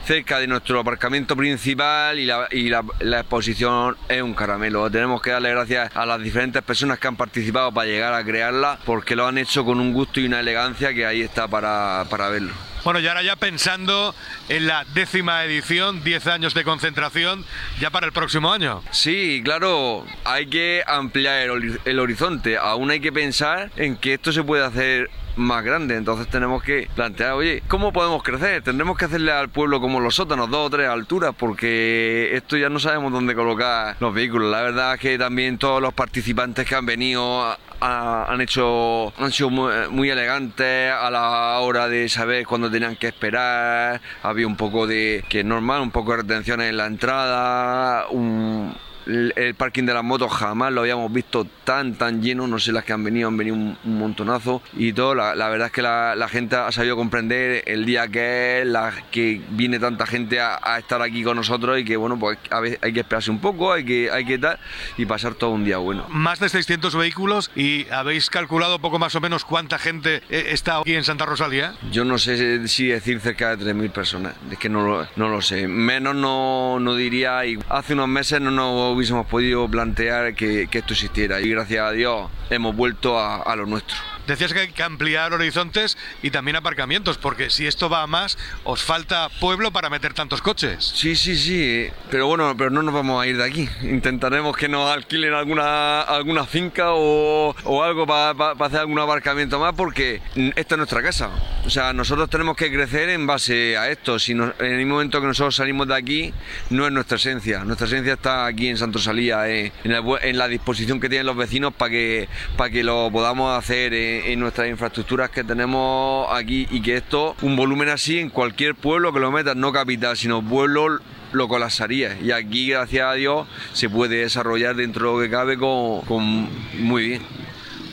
cerca 0.05 0.39
de 0.39 0.47
nuestro 0.47 0.79
aparcamiento 0.79 1.35
principal 1.35 2.19
y, 2.19 2.25
la, 2.25 2.47
y 2.51 2.69
la 2.69 3.19
exposición 3.19 3.97
es 4.09 4.21
un 4.21 4.33
caramelo. 4.33 4.89
Tenemos 4.89 5.21
que 5.21 5.31
darle 5.31 5.51
gracias 5.51 5.91
a 5.95 6.05
las 6.05 6.21
diferentes 6.21 6.61
personas 6.61 6.99
que 6.99 7.07
han 7.07 7.15
participado 7.15 7.71
para 7.71 7.87
llegar 7.87 8.13
a 8.13 8.23
crearla, 8.23 8.79
porque 8.85 9.15
lo 9.21 9.27
han 9.27 9.37
hecho 9.37 9.63
con 9.63 9.79
un 9.79 9.93
gusto 9.93 10.19
y 10.19 10.25
una 10.25 10.39
elegancia 10.39 10.95
que 10.95 11.05
ahí 11.05 11.21
está 11.21 11.47
para, 11.47 12.05
para 12.09 12.29
verlo. 12.29 12.53
Bueno, 12.83 12.99
y 12.99 13.05
ahora 13.05 13.21
ya 13.21 13.35
pensando 13.35 14.15
en 14.49 14.65
la 14.65 14.83
décima 14.95 15.43
edición, 15.43 16.03
10 16.03 16.25
años 16.25 16.55
de 16.55 16.63
concentración, 16.63 17.45
ya 17.79 17.91
para 17.91 18.07
el 18.07 18.13
próximo 18.13 18.51
año. 18.51 18.81
Sí, 18.89 19.43
claro, 19.45 20.07
hay 20.25 20.47
que 20.47 20.83
ampliar 20.87 21.51
el, 21.51 21.79
el, 21.85 21.99
horizonte. 21.99 22.57
Aún 22.57 22.89
hay 22.89 22.99
que 22.99 23.11
pensar 23.11 23.69
en 23.75 23.95
que 23.95 24.15
esto 24.15 24.31
se 24.31 24.41
puede 24.41 24.65
hacer 24.65 25.11
más 25.35 25.63
grande. 25.63 25.95
Entonces 25.95 26.27
tenemos 26.27 26.63
que 26.63 26.87
plantear, 26.95 27.33
oye, 27.33 27.63
¿cómo 27.67 27.91
podemos 27.93 28.23
crecer? 28.23 28.61
Tendremos 28.61 28.97
que 28.97 29.05
hacerle 29.05 29.31
al 29.31 29.49
pueblo 29.49 29.79
como 29.81 29.99
los 29.99 30.15
sótanos, 30.15 30.49
dos 30.49 30.67
o 30.67 30.69
tres 30.69 30.87
alturas, 30.89 31.33
porque 31.37 32.31
esto 32.33 32.57
ya 32.57 32.69
no 32.69 32.79
sabemos 32.79 33.11
dónde 33.11 33.35
colocar 33.35 33.95
los 33.99 34.13
vehículos. 34.13 34.51
La 34.51 34.61
verdad 34.61 34.95
es 34.95 34.99
que 34.99 35.17
también 35.17 35.57
todos 35.57 35.81
los 35.81 35.93
participantes 35.93 36.67
que 36.67 36.75
han 36.75 36.85
venido 36.85 37.55
han 37.81 38.39
hecho 38.41 39.11
han 39.17 39.31
sido 39.31 39.49
muy, 39.49 40.09
elegantes 40.09 40.93
a 40.93 41.09
la 41.09 41.59
hora 41.59 41.87
de 41.87 42.09
saber 42.09 42.45
cuándo 42.45 42.69
tenían 42.69 42.95
que 42.95 43.07
esperar 43.07 43.99
había 44.21 44.45
un 44.45 44.55
poco 44.55 44.85
de 44.85 45.23
que 45.27 45.39
es 45.39 45.45
normal 45.45 45.81
un 45.81 45.89
poco 45.89 46.11
de 46.11 46.17
retenciones 46.17 46.69
en 46.69 46.77
la 46.77 46.85
entrada 46.85 48.07
un 48.09 48.75
el, 49.05 49.55
parking 49.55 49.83
de 49.83 49.93
las 49.93 50.03
motos 50.03 50.31
jamás 50.31 50.71
lo 50.71 50.81
habíamos 50.81 51.11
visto 51.11 51.45
tan, 51.63 51.95
tan 51.95 52.21
lleno. 52.21 52.47
No 52.47 52.59
sé 52.59 52.71
las 52.71 52.83
que 52.83 52.93
han 52.93 53.03
venido, 53.03 53.27
han 53.27 53.37
venido 53.37 53.55
un, 53.55 53.77
montonazo 53.83 54.61
y 54.73 54.93
todo. 54.93 55.15
La, 55.15 55.49
verdad 55.49 55.67
es 55.67 55.73
que 55.73 55.81
la, 55.81 56.27
gente 56.29 56.55
ha 56.55 56.71
sabido 56.71 56.95
comprender 56.95 57.63
el 57.65 57.85
día 57.85 58.07
que 58.07 58.61
es, 58.61 58.67
la, 58.67 58.93
que 59.11 59.41
viene 59.49 59.79
tanta 59.79 60.05
gente 60.05 60.39
a, 60.39 60.59
estar 60.77 61.01
aquí 61.01 61.23
con 61.23 61.37
nosotros 61.37 61.79
y 61.79 61.85
que, 61.85 61.97
bueno, 61.97 62.17
pues 62.17 62.37
a 62.49 62.59
veces 62.59 62.79
hay 62.81 62.93
que 62.93 63.01
esperarse 63.01 63.31
un 63.31 63.39
poco, 63.39 63.73
hay 63.73 63.83
que, 63.83 64.09
hay 64.11 64.25
que 64.25 64.37
dar 64.37 64.59
y 64.97 65.05
pasar 65.05 65.35
todo 65.35 65.51
un 65.51 65.63
día 65.63 65.77
bueno. 65.77 66.05
Más 66.09 66.39
de 66.39 66.49
600 66.49 66.95
vehículos 66.95 67.51
y 67.55 67.87
habéis 67.89 68.29
calculado 68.29 68.79
poco 68.79 68.99
más 68.99 69.15
o 69.15 69.21
menos 69.21 69.45
cuánta 69.45 69.77
gente 69.77 70.21
eh, 70.29 70.47
está 70.49 70.79
aquí 70.79 70.95
en 70.95 71.03
Santa 71.03 71.25
Rosalía. 71.25 71.73
Yo 71.91 72.05
no 72.05 72.17
sé 72.17 72.67
si 72.67 72.87
decir 72.87 73.19
cerca 73.19 73.55
de 73.55 73.73
3.000 73.73 73.91
personas, 73.91 74.35
es 74.49 74.57
que 74.57 74.69
no 74.69 74.85
lo, 74.85 75.07
no 75.15 75.29
lo 75.29 75.41
sé. 75.41 75.67
Menos 75.67 76.15
no, 76.15 76.79
no 76.79 76.95
diría, 76.95 77.45
y 77.45 77.57
hace 77.69 77.93
unos 77.93 78.07
meses 78.07 78.41
no 78.41 78.51
nos 78.51 78.95
hubiésemos 79.01 79.25
podido 79.25 79.67
plantear 79.67 80.35
que, 80.35 80.69
esto 80.71 80.93
existiera 80.93 81.41
y 81.41 81.49
gracias 81.49 81.83
a 81.83 81.91
Dios 81.91 82.29
hemos 82.49 82.75
vuelto 82.75 83.19
a 83.19 83.55
lo 83.55 83.65
nuestro. 83.65 83.97
Decías 84.31 84.53
que 84.53 84.59
hay 84.61 84.69
que 84.69 84.81
ampliar 84.81 85.33
horizontes 85.33 85.97
y 86.23 86.31
también 86.31 86.55
aparcamientos, 86.55 87.17
porque 87.17 87.49
si 87.49 87.67
esto 87.67 87.89
va 87.89 88.01
a 88.01 88.07
más, 88.07 88.37
os 88.63 88.81
falta 88.81 89.27
pueblo 89.41 89.71
para 89.71 89.89
meter 89.89 90.13
tantos 90.13 90.41
coches. 90.41 90.93
Sí, 90.95 91.17
sí, 91.17 91.35
sí, 91.35 91.89
pero 92.09 92.27
bueno, 92.27 92.55
pero 92.55 92.69
no 92.69 92.81
nos 92.81 92.93
vamos 92.93 93.21
a 93.21 93.27
ir 93.27 93.35
de 93.35 93.43
aquí. 93.43 93.67
Intentaremos 93.81 94.55
que 94.55 94.69
nos 94.69 94.89
alquilen 94.89 95.33
alguna, 95.33 96.03
alguna 96.03 96.45
finca 96.45 96.93
o, 96.93 97.83
algo 97.83 98.07
para 98.07 98.53
hacer 98.53 98.79
algún 98.79 98.99
aparcamiento 98.99 99.59
más, 99.59 99.73
porque 99.75 100.21
esta 100.55 100.75
es 100.75 100.77
nuestra 100.77 101.03
casa. 101.03 101.29
O 101.65 101.69
sea, 101.69 101.91
nosotros 101.91 102.29
tenemos 102.29 102.55
que 102.55 102.71
crecer 102.71 103.09
en 103.09 103.27
base 103.27 103.75
a 103.75 103.89
esto. 103.89 104.17
Si 104.17 104.31
en 104.31 104.53
el 104.59 104.85
momento 104.85 105.19
que 105.19 105.27
nosotros 105.27 105.57
salimos 105.57 105.89
de 105.89 105.95
aquí, 105.95 106.33
no 106.69 106.85
es 106.85 106.93
nuestra 106.93 107.17
esencia. 107.17 107.65
Nuestra 107.65 107.87
esencia 107.87 108.13
está 108.13 108.45
aquí 108.45 108.69
en 108.69 108.77
Santo 108.77 108.97
Salía, 108.97 109.49
eh, 109.49 109.73
en, 109.83 110.37
la, 110.37 110.47
disposición 110.47 111.01
que 111.01 111.09
tienen 111.09 111.25
los 111.25 111.35
vecinos 111.35 111.73
para 111.73 111.91
que, 111.91 112.29
para 112.55 112.69
que 112.69 112.81
lo 112.81 113.11
podamos 113.11 113.59
hacer. 113.59 113.93
Eh, 113.93 114.20
en 114.25 114.39
nuestras 114.39 114.67
infraestructuras 114.69 115.29
que 115.29 115.43
tenemos 115.43 116.27
aquí 116.31 116.67
y 116.69 116.81
que 116.81 116.97
esto, 116.97 117.35
un 117.41 117.55
volumen 117.55 117.89
así 117.89 118.19
en 118.19 118.29
cualquier 118.29 118.75
pueblo 118.75 119.13
que 119.13 119.19
lo 119.19 119.31
metas, 119.31 119.55
no 119.55 119.71
capital, 119.71 120.17
sino 120.17 120.41
pueblo 120.41 120.99
lo 121.31 121.47
colapsaría. 121.47 122.17
Y 122.21 122.31
aquí, 122.31 122.69
gracias 122.69 123.07
a 123.07 123.13
Dios, 123.13 123.47
se 123.73 123.89
puede 123.89 124.17
desarrollar 124.17 124.75
dentro 124.75 125.07
de 125.07 125.13
lo 125.13 125.23
que 125.23 125.29
cabe 125.29 125.57
con, 125.57 126.49
muy 126.79 127.07
bien. 127.07 127.21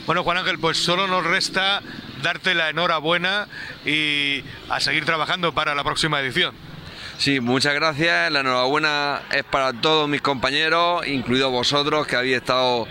Bueno, 0.05 0.23
Juan 0.23 0.37
Ángel, 0.37 0.59
pues 0.59 0.77
solo 0.77 1.07
nos 1.07 1.23
resta 1.25 1.81
darte 2.21 2.53
la 2.53 2.69
enhorabuena 2.69 3.47
y 3.85 4.43
a 4.69 4.79
seguir 4.79 5.05
trabajando 5.05 5.53
para 5.53 5.75
la 5.75 5.83
próxima 5.83 6.19
edición. 6.19 6.53
Sí, 7.17 7.39
muchas 7.39 7.73
gracias. 7.73 8.31
La 8.31 8.39
enhorabuena 8.39 9.21
es 9.31 9.43
para 9.43 9.73
todos 9.73 10.07
mis 10.07 10.21
compañeros, 10.21 11.05
incluidos 11.05 11.51
vosotros 11.51 12.07
que 12.07 12.15
habéis 12.15 12.37
estado 12.37 12.87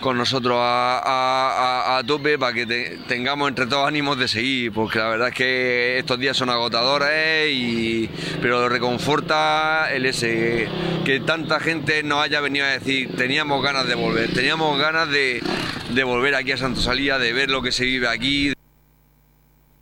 con 0.00 0.16
nosotros 0.16 0.56
a, 0.60 2.02
tope 2.06 2.38
para 2.38 2.54
que 2.54 2.98
tengamos 3.06 3.48
entre 3.48 3.66
todos 3.66 3.86
ánimos 3.86 4.18
de 4.18 4.26
seguir, 4.26 4.72
porque 4.72 4.98
la 4.98 5.08
verdad 5.08 5.28
es 5.28 5.34
que 5.34 5.98
estos 5.98 6.18
días 6.18 6.36
son 6.36 6.50
agotadores, 6.50 7.52
y, 7.52 8.08
pero 8.40 8.68
reconforta 8.68 9.92
el 9.92 10.06
ese, 10.06 10.68
que 11.04 11.20
tanta 11.20 11.60
gente 11.60 12.02
nos 12.02 12.24
haya 12.24 12.40
venido 12.40 12.64
a 12.64 12.70
decir, 12.70 13.14
teníamos 13.16 13.62
ganas 13.62 13.86
de 13.86 13.94
volver, 13.94 14.32
teníamos 14.32 14.78
ganas 14.78 15.10
de, 15.10 15.42
de 15.90 16.04
volver 16.04 16.34
aquí 16.34 16.52
a 16.52 16.56
Santo 16.56 16.80
Salía, 16.80 17.18
de 17.18 17.32
ver 17.32 17.50
lo 17.50 17.62
que 17.62 17.70
se 17.70 17.84
vive 17.84 18.08
aquí. 18.08 18.52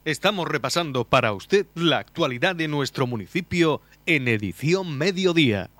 Estamos 0.04 0.48
repasando 0.48 1.04
para 1.04 1.32
usted 1.32 1.66
la 1.74 1.98
actualidad 1.98 2.56
de 2.56 2.66
nuestro 2.66 3.06
municipio 3.06 3.80
en 4.06 4.26
edición 4.26 4.96
mediodía. 4.96 5.70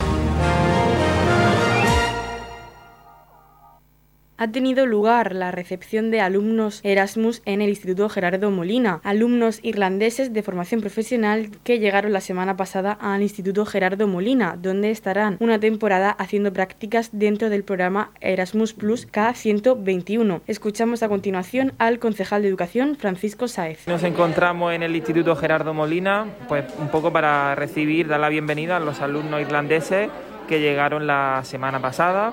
Ha 4.39 4.49
tenido 4.49 4.87
lugar 4.87 5.35
la 5.35 5.51
recepción 5.51 6.13
de 6.13 6.21
alumnos 6.21 6.81
Erasmus 6.85 7.43
en 7.45 7.61
el 7.61 7.71
Instituto 7.71 8.09
Gerardo 8.09 8.53
Molina, 8.53 9.01
alumnos 9.03 9.59
irlandeses 9.63 10.33
de 10.33 10.45
formación 10.45 10.81
profesional 10.81 11.51
que 11.65 11.81
llegaron 11.81 12.13
la 12.13 12.21
semana 12.21 12.57
pasada 12.57 12.93
al 12.93 13.23
Instituto 13.23 13.67
Gerardo 13.67 14.07
Molina, 14.07 14.57
donde 14.57 14.93
estarán 14.93 15.37
una 15.41 15.59
temporada 15.59 16.11
haciendo 16.11 16.53
prácticas 16.53 17.11
dentro 17.13 17.51
del 17.51 17.65
programa 17.65 18.13
Erasmus 18.21 18.75
Plus 18.75 19.09
K121. 19.11 20.41
Escuchamos 20.47 21.03
a 21.03 21.09
continuación 21.09 21.73
al 21.79 21.99
concejal 21.99 22.43
de 22.43 22.49
Educación, 22.49 22.97
Francisco 22.97 23.49
Saez. 23.49 23.89
Nos 23.89 24.05
encontramos 24.05 24.73
en 24.73 24.85
el 24.85 24.95
Instituto 24.95 25.35
Gerardo 25.35 25.75
Molina, 25.75 26.27
pues 26.47 26.65
un 26.79 26.89
poco 26.89 27.13
para 27.13 27.57
recibir, 27.57 28.07
dar 28.07 28.21
la 28.21 28.29
bienvenida 28.29 28.77
a 28.77 28.81
los 28.81 29.01
alumnos 29.01 29.41
irlandeses 29.41 30.09
que 30.47 30.61
llegaron 30.61 31.09
la 31.09 31.43
semana 31.45 31.83
pasada 31.83 32.33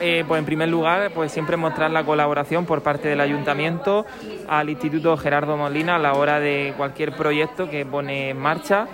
eh, 0.00 0.24
pues 0.26 0.38
en 0.38 0.44
primer 0.44 0.68
lugar, 0.68 1.10
pues 1.14 1.32
siempre 1.32 1.56
mostrar 1.56 1.90
la 1.90 2.04
colaboración 2.04 2.66
por 2.66 2.82
parte 2.82 3.08
del 3.08 3.20
ayuntamiento 3.20 4.04
al 4.48 4.68
Instituto 4.68 5.16
Gerardo 5.16 5.56
Molina 5.56 5.96
a 5.96 5.98
la 5.98 6.14
hora 6.14 6.40
de 6.40 6.74
cualquier 6.76 7.12
proyecto 7.12 7.70
que 7.70 7.86
pone 7.86 8.30
en 8.30 8.38
marcha. 8.38 8.86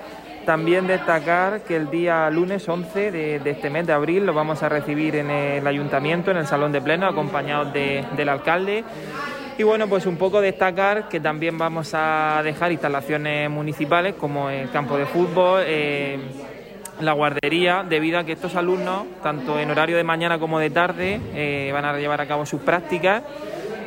También 0.47 0.87
destacar 0.87 1.63
que 1.63 1.77
el 1.77 1.91
día 1.91 2.29
lunes 2.31 2.69
11 2.69 3.13
de, 3.13 3.41
este 3.45 3.71
mes 3.71 3.87
de 3.87 3.93
abril 3.93 4.27
lo 4.27 4.35
vamos 4.35 4.63
a 4.63 4.69
recibir 4.69 5.15
en 5.17 5.31
el 5.31 5.67
ayuntamiento, 5.67 6.31
en 6.33 6.37
el 6.37 6.47
salón 6.47 6.73
de 6.73 6.81
pleno, 6.81 7.07
acompañados 7.07 7.73
del 7.73 8.29
alcalde. 8.29 8.85
Y 9.59 9.63
bueno, 9.63 9.87
pues 9.87 10.07
un 10.07 10.17
poco 10.17 10.41
destacar 10.41 11.09
que 11.09 11.21
también 11.21 11.59
vamos 11.59 11.93
a 11.95 12.41
dejar 12.43 12.73
instalaciones 12.73 13.51
municipales 13.51 14.15
como 14.15 14.51
el 14.51 14.71
campo 14.71 14.97
de 14.97 15.07
fútbol. 15.07 15.63
Eh, 15.67 16.19
la 17.01 17.13
guardería 17.13 17.85
debido 17.89 18.19
a 18.19 18.25
que 18.25 18.33
estos 18.33 18.55
alumnos, 18.55 19.07
tanto 19.23 19.59
en 19.59 19.71
horario 19.71 19.97
de 19.97 20.05
mañana 20.05 20.39
como 20.39 20.59
de 20.59 20.71
tarde, 20.71 21.21
eh, 21.35 21.71
van 21.73 21.85
a 21.85 21.97
llevar 21.99 22.21
a 22.21 22.27
cabo 22.27 22.47
sus 22.47 22.61
prácticas 22.61 23.23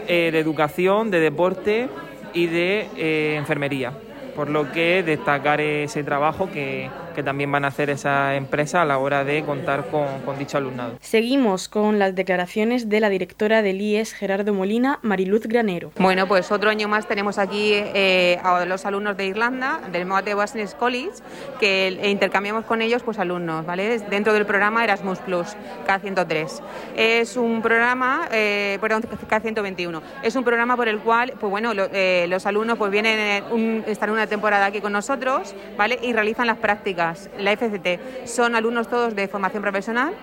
eh, 0.07 0.29
de 0.31 0.39
educación, 0.39 1.11
de 1.11 1.19
deporte 1.19 1.89
y 2.33 2.47
de 2.47 2.89
eh, 2.97 3.35
enfermería. 3.37 3.93
Por 4.35 4.49
lo 4.49 4.71
que 4.71 5.01
destacar 5.03 5.61
ese 5.61 6.03
trabajo 6.03 6.49
que, 6.51 6.89
que 7.15 7.23
también 7.23 7.51
van 7.51 7.65
a 7.65 7.69
hacer 7.69 7.89
esa 7.89 8.35
empresa 8.35 8.81
a 8.81 8.85
la 8.85 8.97
hora 8.97 9.23
de 9.23 9.43
contar 9.43 9.85
con, 9.89 10.37
dicho 10.37 10.57
alumnado. 10.57 10.97
Seguimos 11.01 11.69
con 11.69 11.97
las 11.97 12.13
declaraciones 12.13 12.89
de 12.89 12.99
la 12.99 13.09
directora 13.09 13.61
del 13.61 13.81
IES 13.81 14.13
Gerardo 14.13 14.53
Molina, 14.53 14.99
Mariluz 15.01 15.47
Granero. 15.47 15.91
Bueno, 15.97 16.27
pues 16.27 16.51
otro 16.51 16.69
año 16.69 16.87
más 16.87 17.07
tenemos 17.07 17.37
aquí 17.37 17.71
eh, 17.73 18.39
a 18.43 18.65
los 18.65 18.85
alumnos 18.85 19.17
de 19.17 19.25
Irlanda, 19.27 19.79
del 19.91 20.05
Moate 20.05 20.33
Business 20.33 20.75
College, 20.75 21.13
que 21.59 21.99
intercambiamos 22.03 22.65
con 22.65 22.81
ellos 22.81 23.01
pues 23.03 23.17
alumnos, 23.17 23.65
¿vale? 23.65 23.99
Dentro 23.99 24.33
del 24.33 24.45
programa 24.45 24.83
Erasmus 24.83 25.19
Plus, 25.19 25.55
K103. 25.87 26.61
Es 26.95 27.37
un 27.37 27.61
programa, 27.61 28.27
eh, 28.31 28.77
perdón, 28.81 29.03
K121. 29.03 30.01
Es 30.21 30.35
un 30.35 30.43
programa 30.43 30.75
por 30.75 30.87
el 30.87 30.99
cual, 30.99 31.33
pues 31.39 31.49
bueno, 31.49 31.71
eh, 31.75 32.25
los 32.27 32.45
alumnos 32.45 32.77
pues 32.77 32.91
vienen, 32.91 33.43
un, 33.51 33.83
están 33.87 34.09
una 34.09 34.27
temporada 34.27 34.65
aquí 34.65 34.81
con 34.81 34.91
nosotros, 34.91 35.55
¿vale? 35.77 35.99
Y 36.01 36.13
realizan 36.13 36.47
las 36.47 36.57
prácticas 36.57 37.04
la 37.37 37.51
FCT, 37.51 38.25
son 38.25 38.55
alumnos 38.55 38.87
todos 38.87 39.15
de 39.15 39.27
formación 39.27 39.61
profesional, 39.61 40.13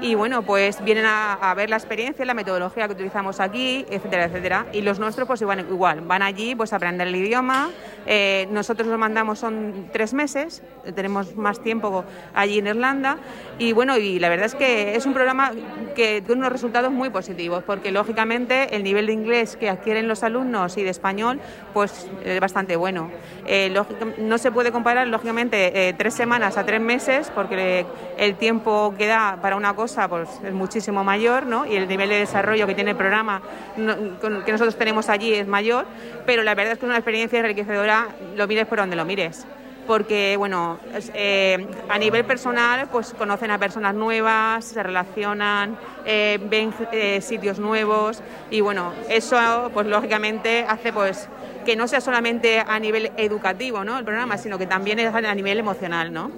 Y 0.00 0.14
bueno, 0.14 0.42
pues 0.42 0.82
vienen 0.84 1.06
a, 1.06 1.52
ver 1.56 1.70
la 1.70 1.76
experiencia, 1.76 2.24
la 2.24 2.34
metodología 2.34 2.86
que 2.86 2.94
utilizamos 2.94 3.40
aquí, 3.40 3.84
etcétera, 3.90 4.24
etcétera. 4.24 4.66
Y 4.72 4.82
los 4.82 4.98
nuestros, 4.98 5.26
pues 5.26 5.40
igual, 5.40 5.60
igual 5.60 6.00
van 6.02 6.22
allí 6.22 6.54
pues 6.54 6.72
a 6.72 6.76
aprender 6.76 7.08
el 7.08 7.16
idioma. 7.16 7.70
Eh, 8.06 8.46
nosotros 8.52 8.86
los 8.88 8.98
mandamos 8.98 9.40
son 9.40 9.88
tres 9.92 10.14
meses, 10.14 10.62
tenemos 10.94 11.36
más 11.36 11.60
tiempo 11.60 12.04
allí 12.34 12.58
en 12.58 12.68
Irlanda. 12.68 13.18
Y 13.58 13.72
bueno, 13.72 13.96
y 13.96 14.20
la 14.20 14.28
verdad 14.28 14.46
es 14.46 14.54
que 14.54 14.94
es 14.94 15.04
un 15.04 15.14
programa 15.14 15.50
que 15.96 16.22
tiene 16.22 16.40
unos 16.40 16.52
resultados 16.52 16.92
muy 16.92 17.10
positivos, 17.10 17.64
porque 17.64 17.90
lógicamente 17.90 18.76
el 18.76 18.84
nivel 18.84 19.06
de 19.06 19.12
inglés 19.12 19.56
que 19.56 19.68
adquieren 19.68 20.06
los 20.06 20.22
alumnos 20.22 20.76
y 20.76 20.84
de 20.84 20.90
español, 20.90 21.40
pues 21.74 22.08
es 22.24 22.40
bastante 22.40 22.76
bueno. 22.76 23.10
Eh, 23.46 23.74
no 24.18 24.38
se 24.38 24.52
puede 24.52 24.70
comparar, 24.70 25.08
lógicamente, 25.08 25.88
eh, 25.88 25.94
tres 25.94 26.14
semanas 26.14 26.56
a 26.56 26.64
tres 26.64 26.80
meses, 26.80 27.32
porque 27.34 27.84
el 28.16 28.36
tiempo 28.36 28.94
que 28.96 29.06
da 29.06 29.37
para 29.40 29.56
una 29.56 29.74
cosa 29.74 30.08
pues, 30.08 30.28
es 30.44 30.52
muchísimo 30.52 31.04
mayor, 31.04 31.46
¿no? 31.46 31.66
Y 31.66 31.76
el 31.76 31.88
nivel 31.88 32.08
de 32.08 32.16
desarrollo 32.16 32.66
que 32.66 32.74
tiene 32.74 32.92
el 32.92 32.96
programa 32.96 33.42
que 33.76 34.52
nosotros 34.52 34.76
tenemos 34.76 35.08
allí 35.08 35.34
es 35.34 35.46
mayor, 35.46 35.86
pero 36.26 36.42
la 36.42 36.54
verdad 36.54 36.72
es 36.72 36.78
que 36.78 36.86
es 36.86 36.88
una 36.88 36.98
experiencia 36.98 37.38
enriquecedora, 37.38 38.08
lo 38.36 38.46
mires 38.46 38.66
por 38.66 38.78
donde 38.78 38.96
lo 38.96 39.04
mires. 39.04 39.46
porque 39.88 40.36
bueno, 40.36 40.78
eh, 41.14 41.66
a 41.88 41.98
nivel 41.98 42.22
personal 42.26 42.88
pues 42.92 43.14
conocen 43.14 43.50
a 43.50 43.58
personas 43.58 43.94
nuevas, 43.94 44.66
se 44.66 44.82
relacionan, 44.82 45.78
eh, 46.04 46.38
ven 46.42 46.74
eh, 46.92 47.22
sitios 47.22 47.58
nuevos 47.58 48.22
y 48.50 48.60
bueno, 48.60 48.92
eso 49.08 49.70
pues 49.72 49.86
lógicamente 49.86 50.66
hace 50.68 50.92
pues 50.92 51.28
que 51.64 51.76
no 51.76 51.88
sea 51.88 52.00
solamente 52.00 52.62
a 52.66 52.78
nivel 52.78 53.12
educativo 53.16 53.84
¿no? 53.84 53.98
el 53.98 54.04
programa, 54.04 54.38
sino 54.38 54.58
que 54.58 54.66
también 54.66 54.98
es 54.98 55.14
a 55.14 55.34
nivel 55.34 55.58
emocional. 55.58 56.12
¿no? 56.12 56.30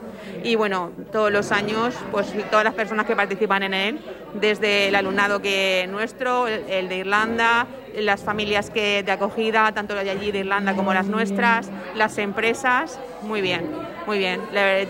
Y 0.42 0.54
bueno, 0.56 0.90
todos 1.12 1.30
los 1.30 1.52
años, 1.52 1.94
pues 2.10 2.32
todas 2.50 2.64
las 2.64 2.74
personas 2.74 3.06
que 3.06 3.16
participan 3.16 3.62
en 3.62 3.74
él, 3.74 4.00
desde 4.34 4.88
el 4.88 4.94
alumnado 4.94 5.40
que 5.40 5.86
nuestro, 5.90 6.48
el, 6.48 6.88
de 6.88 6.96
Irlanda, 6.96 7.66
las 7.94 8.22
familias 8.22 8.70
que 8.70 9.02
de 9.02 9.12
acogida, 9.12 9.72
tanto 9.72 9.94
de 9.94 10.08
allí 10.10 10.32
de 10.32 10.40
Irlanda 10.40 10.74
como 10.74 10.94
las 10.94 11.06
nuestras, 11.06 11.70
las 11.94 12.16
empresas, 12.18 12.98
muy 13.22 13.40
bien, 13.40 13.70
muy 14.06 14.18
bien. 14.18 14.40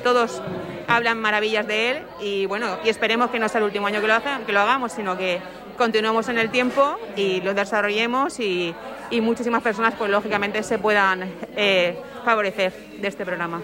Todos 0.02 0.42
hablan 0.87 1.18
maravillas 1.20 1.66
de 1.66 1.90
él 1.90 2.02
y 2.20 2.46
bueno, 2.46 2.78
y 2.84 2.88
esperemos 2.88 3.30
que 3.30 3.38
no 3.38 3.49
sea 3.49 3.58
el 3.58 3.64
último 3.64 3.87
año 3.87 4.00
que 4.00 4.08
lo, 4.08 4.14
que 4.46 4.52
lo 4.52 4.60
hagamos, 4.60 4.92
sino 4.92 5.16
que 5.16 5.40
continuemos 5.80 6.28
en 6.28 6.37
el 6.37 6.50
tiempo 6.50 6.99
y 7.16 7.40
lo 7.40 7.54
desarrollemos 7.54 8.38
y, 8.38 8.75
muchísimas 9.22 9.62
personas, 9.62 9.94
pues 9.96 10.10
lógicamente, 10.10 10.62
se 10.62 10.78
puedan 10.78 11.22
eh, 11.56 11.99
favorecer 12.22 12.70
de 13.00 13.08
este 13.08 13.25
programa. 13.25 13.62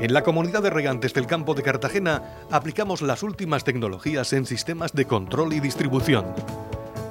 En 0.00 0.12
la 0.12 0.22
comunidad 0.22 0.60
de 0.64 0.70
regantes 0.70 1.14
del 1.14 1.28
campo 1.28 1.54
de 1.54 1.62
Cartagena 1.62 2.20
aplicamos 2.50 3.00
las 3.00 3.22
últimas 3.22 3.62
tecnologías 3.62 4.32
en 4.32 4.44
sistemas 4.44 4.92
de 4.92 5.04
control 5.04 5.52
y 5.52 5.60
distribución 5.60 6.34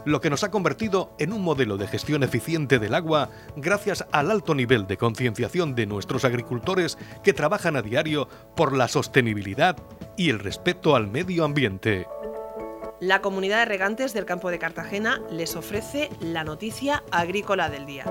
lo 0.05 0.21
que 0.21 0.29
nos 0.29 0.43
ha 0.43 0.49
convertido 0.49 1.13
en 1.19 1.33
un 1.33 1.43
modelo 1.43 1.77
de 1.77 1.87
gestión 1.87 2.23
eficiente 2.23 2.79
del 2.79 2.95
agua 2.95 3.29
gracias 3.55 4.05
al 4.11 4.31
alto 4.31 4.55
nivel 4.55 4.87
de 4.87 4.97
concienciación 4.97 5.75
de 5.75 5.85
nuestros 5.85 6.25
agricultores 6.25 6.97
que 7.23 7.33
trabajan 7.33 7.75
a 7.75 7.81
diario 7.81 8.27
por 8.55 8.75
la 8.75 8.87
sostenibilidad 8.87 9.75
y 10.19 10.29
el 10.29 10.39
respeto 10.39 10.97
al 10.97 11.07
medio 11.07 11.45
ambiente. 11.45 12.05
La 12.99 13.21
comunidad 13.21 13.59
de 13.59 13.65
regantes 13.65 14.13
del 14.13 14.25
campo 14.25 14.51
de 14.51 14.59
Cartagena 14.59 15.21
les 15.31 15.55
ofrece 15.55 16.09
la 16.19 16.43
noticia 16.43 17.03
agrícola 17.09 17.69
del 17.69 17.85
día. 17.85 18.03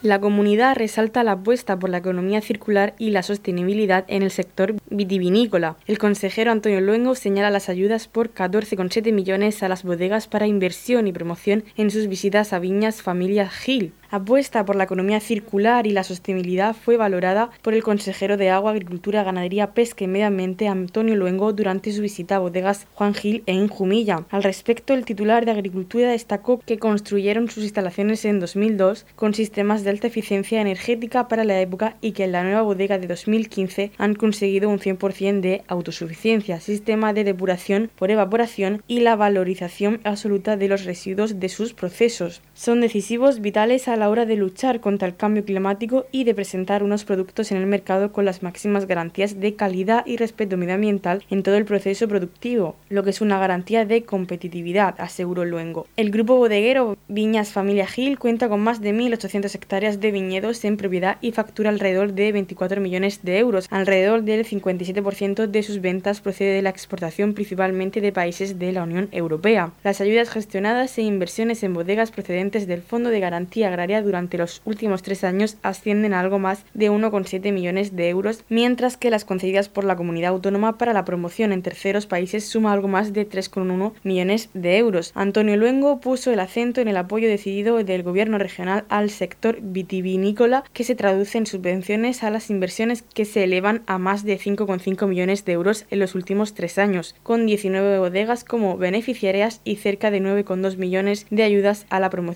La 0.00 0.20
comunidad 0.20 0.76
resalta 0.76 1.22
la 1.22 1.32
apuesta 1.32 1.78
por 1.78 1.90
la 1.90 1.98
economía 1.98 2.40
circular 2.40 2.94
y 2.96 3.10
la 3.10 3.22
sostenibilidad 3.22 4.04
en 4.08 4.22
el 4.22 4.30
sector 4.30 4.74
vitivinícola. 4.88 5.76
El 5.86 5.98
consejero 5.98 6.50
Antonio 6.50 6.80
Luengo 6.80 7.14
señala 7.14 7.50
las 7.50 7.68
ayudas 7.68 8.08
por 8.08 8.32
14,7 8.32 9.12
millones 9.12 9.62
a 9.62 9.68
las 9.68 9.82
bodegas 9.82 10.28
para 10.28 10.46
inversión 10.46 11.08
y 11.08 11.12
promoción 11.12 11.64
en 11.76 11.90
sus 11.90 12.06
visitas 12.06 12.54
a 12.54 12.58
viñas 12.58 13.02
familia 13.02 13.50
Gil 13.50 13.92
apuesta 14.10 14.64
por 14.64 14.76
la 14.76 14.84
economía 14.84 15.20
circular 15.20 15.86
y 15.86 15.90
la 15.90 16.04
sostenibilidad 16.04 16.74
fue 16.74 16.96
valorada 16.96 17.50
por 17.62 17.74
el 17.74 17.82
consejero 17.82 18.36
de 18.36 18.50
Agua, 18.50 18.72
Agricultura, 18.72 19.24
Ganadería, 19.24 19.72
Pesca 19.72 20.04
y 20.04 20.08
Medio 20.08 20.26
Ambiente 20.26 20.68
Antonio 20.68 21.16
Luengo 21.16 21.52
durante 21.52 21.92
su 21.92 22.02
visita 22.02 22.36
a 22.36 22.40
bodegas 22.40 22.86
Juan 22.94 23.14
Gil 23.14 23.42
en 23.46 23.68
Jumilla. 23.68 24.24
Al 24.30 24.42
respecto, 24.42 24.94
el 24.94 25.04
titular 25.04 25.44
de 25.44 25.52
Agricultura 25.52 26.10
destacó 26.10 26.60
que 26.60 26.78
construyeron 26.78 27.48
sus 27.48 27.64
instalaciones 27.64 28.24
en 28.24 28.40
2002 28.40 29.06
con 29.16 29.34
sistemas 29.34 29.84
de 29.84 29.90
alta 29.90 30.06
eficiencia 30.06 30.60
energética 30.60 31.28
para 31.28 31.44
la 31.44 31.60
época 31.60 31.96
y 32.00 32.12
que 32.12 32.24
en 32.24 32.32
la 32.32 32.42
nueva 32.42 32.62
bodega 32.62 32.98
de 32.98 33.06
2015 33.06 33.92
han 33.98 34.14
conseguido 34.14 34.68
un 34.68 34.78
100% 34.78 35.40
de 35.40 35.62
autosuficiencia, 35.68 36.60
sistema 36.60 37.12
de 37.12 37.24
depuración 37.24 37.90
por 37.96 38.10
evaporación 38.10 38.82
y 38.86 39.00
la 39.00 39.16
valorización 39.16 40.00
absoluta 40.04 40.56
de 40.56 40.68
los 40.68 40.84
residuos 40.84 41.40
de 41.40 41.48
sus 41.48 41.74
procesos. 41.74 42.42
Son 42.56 42.80
decisivos 42.80 43.42
vitales 43.42 43.86
a 43.86 43.96
la 43.96 44.08
hora 44.08 44.24
de 44.24 44.34
luchar 44.34 44.80
contra 44.80 45.06
el 45.06 45.14
cambio 45.14 45.44
climático 45.44 46.06
y 46.10 46.24
de 46.24 46.34
presentar 46.34 46.82
unos 46.82 47.04
productos 47.04 47.52
en 47.52 47.58
el 47.58 47.66
mercado 47.66 48.12
con 48.12 48.24
las 48.24 48.42
máximas 48.42 48.86
garantías 48.86 49.38
de 49.38 49.54
calidad 49.56 50.06
y 50.06 50.16
respeto 50.16 50.56
medioambiental 50.56 51.22
en 51.28 51.42
todo 51.42 51.56
el 51.56 51.66
proceso 51.66 52.08
productivo, 52.08 52.74
lo 52.88 53.04
que 53.04 53.10
es 53.10 53.20
una 53.20 53.38
garantía 53.38 53.84
de 53.84 54.04
competitividad, 54.04 54.94
aseguró 54.96 55.44
Luengo. 55.44 55.86
El 55.98 56.10
grupo 56.10 56.36
bodeguero 56.36 56.96
Viñas 57.08 57.52
Familia 57.52 57.86
Gil 57.86 58.18
cuenta 58.18 58.48
con 58.48 58.60
más 58.60 58.80
de 58.80 58.94
1.800 58.94 59.54
hectáreas 59.54 60.00
de 60.00 60.10
viñedos 60.10 60.64
en 60.64 60.78
propiedad 60.78 61.18
y 61.20 61.32
factura 61.32 61.68
alrededor 61.68 62.14
de 62.14 62.32
24 62.32 62.80
millones 62.80 63.20
de 63.22 63.38
euros. 63.38 63.66
Alrededor 63.70 64.22
del 64.22 64.46
57% 64.46 65.46
de 65.46 65.62
sus 65.62 65.82
ventas 65.82 66.22
procede 66.22 66.54
de 66.54 66.62
la 66.62 66.70
exportación 66.70 67.34
principalmente 67.34 68.00
de 68.00 68.12
países 68.12 68.58
de 68.58 68.72
la 68.72 68.84
Unión 68.84 69.10
Europea. 69.12 69.72
Las 69.84 70.00
ayudas 70.00 70.30
gestionadas 70.30 70.96
e 70.96 71.02
inversiones 71.02 71.62
en 71.62 71.74
bodegas 71.74 72.10
procedentes 72.10 72.45
del 72.46 72.82
Fondo 72.82 73.10
de 73.10 73.18
Garantía 73.18 73.66
Agraria 73.66 74.02
durante 74.02 74.38
los 74.38 74.62
últimos 74.64 75.02
tres 75.02 75.24
años 75.24 75.56
ascienden 75.62 76.14
a 76.14 76.20
algo 76.20 76.38
más 76.38 76.64
de 76.74 76.90
1,7 76.90 77.52
millones 77.52 77.96
de 77.96 78.08
euros, 78.08 78.44
mientras 78.48 78.96
que 78.96 79.10
las 79.10 79.24
concedidas 79.24 79.68
por 79.68 79.82
la 79.82 79.96
comunidad 79.96 80.30
autónoma 80.30 80.78
para 80.78 80.92
la 80.92 81.04
promoción 81.04 81.50
en 81.52 81.62
terceros 81.62 82.06
países 82.06 82.48
suma 82.48 82.72
algo 82.72 82.86
más 82.86 83.12
de 83.12 83.28
3,1 83.28 83.94
millones 84.04 84.48
de 84.54 84.78
euros. 84.78 85.10
Antonio 85.16 85.56
Luengo 85.56 85.98
puso 85.98 86.32
el 86.32 86.38
acento 86.38 86.80
en 86.80 86.86
el 86.86 86.96
apoyo 86.96 87.28
decidido 87.28 87.82
del 87.82 88.04
gobierno 88.04 88.38
regional 88.38 88.84
al 88.88 89.10
sector 89.10 89.58
vitivinícola, 89.60 90.62
que 90.72 90.84
se 90.84 90.94
traduce 90.94 91.38
en 91.38 91.46
subvenciones 91.46 92.22
a 92.22 92.30
las 92.30 92.48
inversiones 92.48 93.02
que 93.02 93.24
se 93.24 93.42
elevan 93.42 93.82
a 93.86 93.98
más 93.98 94.24
de 94.24 94.38
5,5 94.38 95.08
millones 95.08 95.44
de 95.44 95.52
euros 95.52 95.84
en 95.90 95.98
los 95.98 96.14
últimos 96.14 96.54
tres 96.54 96.78
años, 96.78 97.16
con 97.24 97.44
19 97.44 97.98
bodegas 97.98 98.44
como 98.44 98.76
beneficiarias 98.76 99.60
y 99.64 99.76
cerca 99.76 100.12
de 100.12 100.22
9,2 100.22 100.76
millones 100.76 101.26
de 101.30 101.42
ayudas 101.42 101.86
a 101.90 101.98
la 101.98 102.08
promoción 102.08 102.35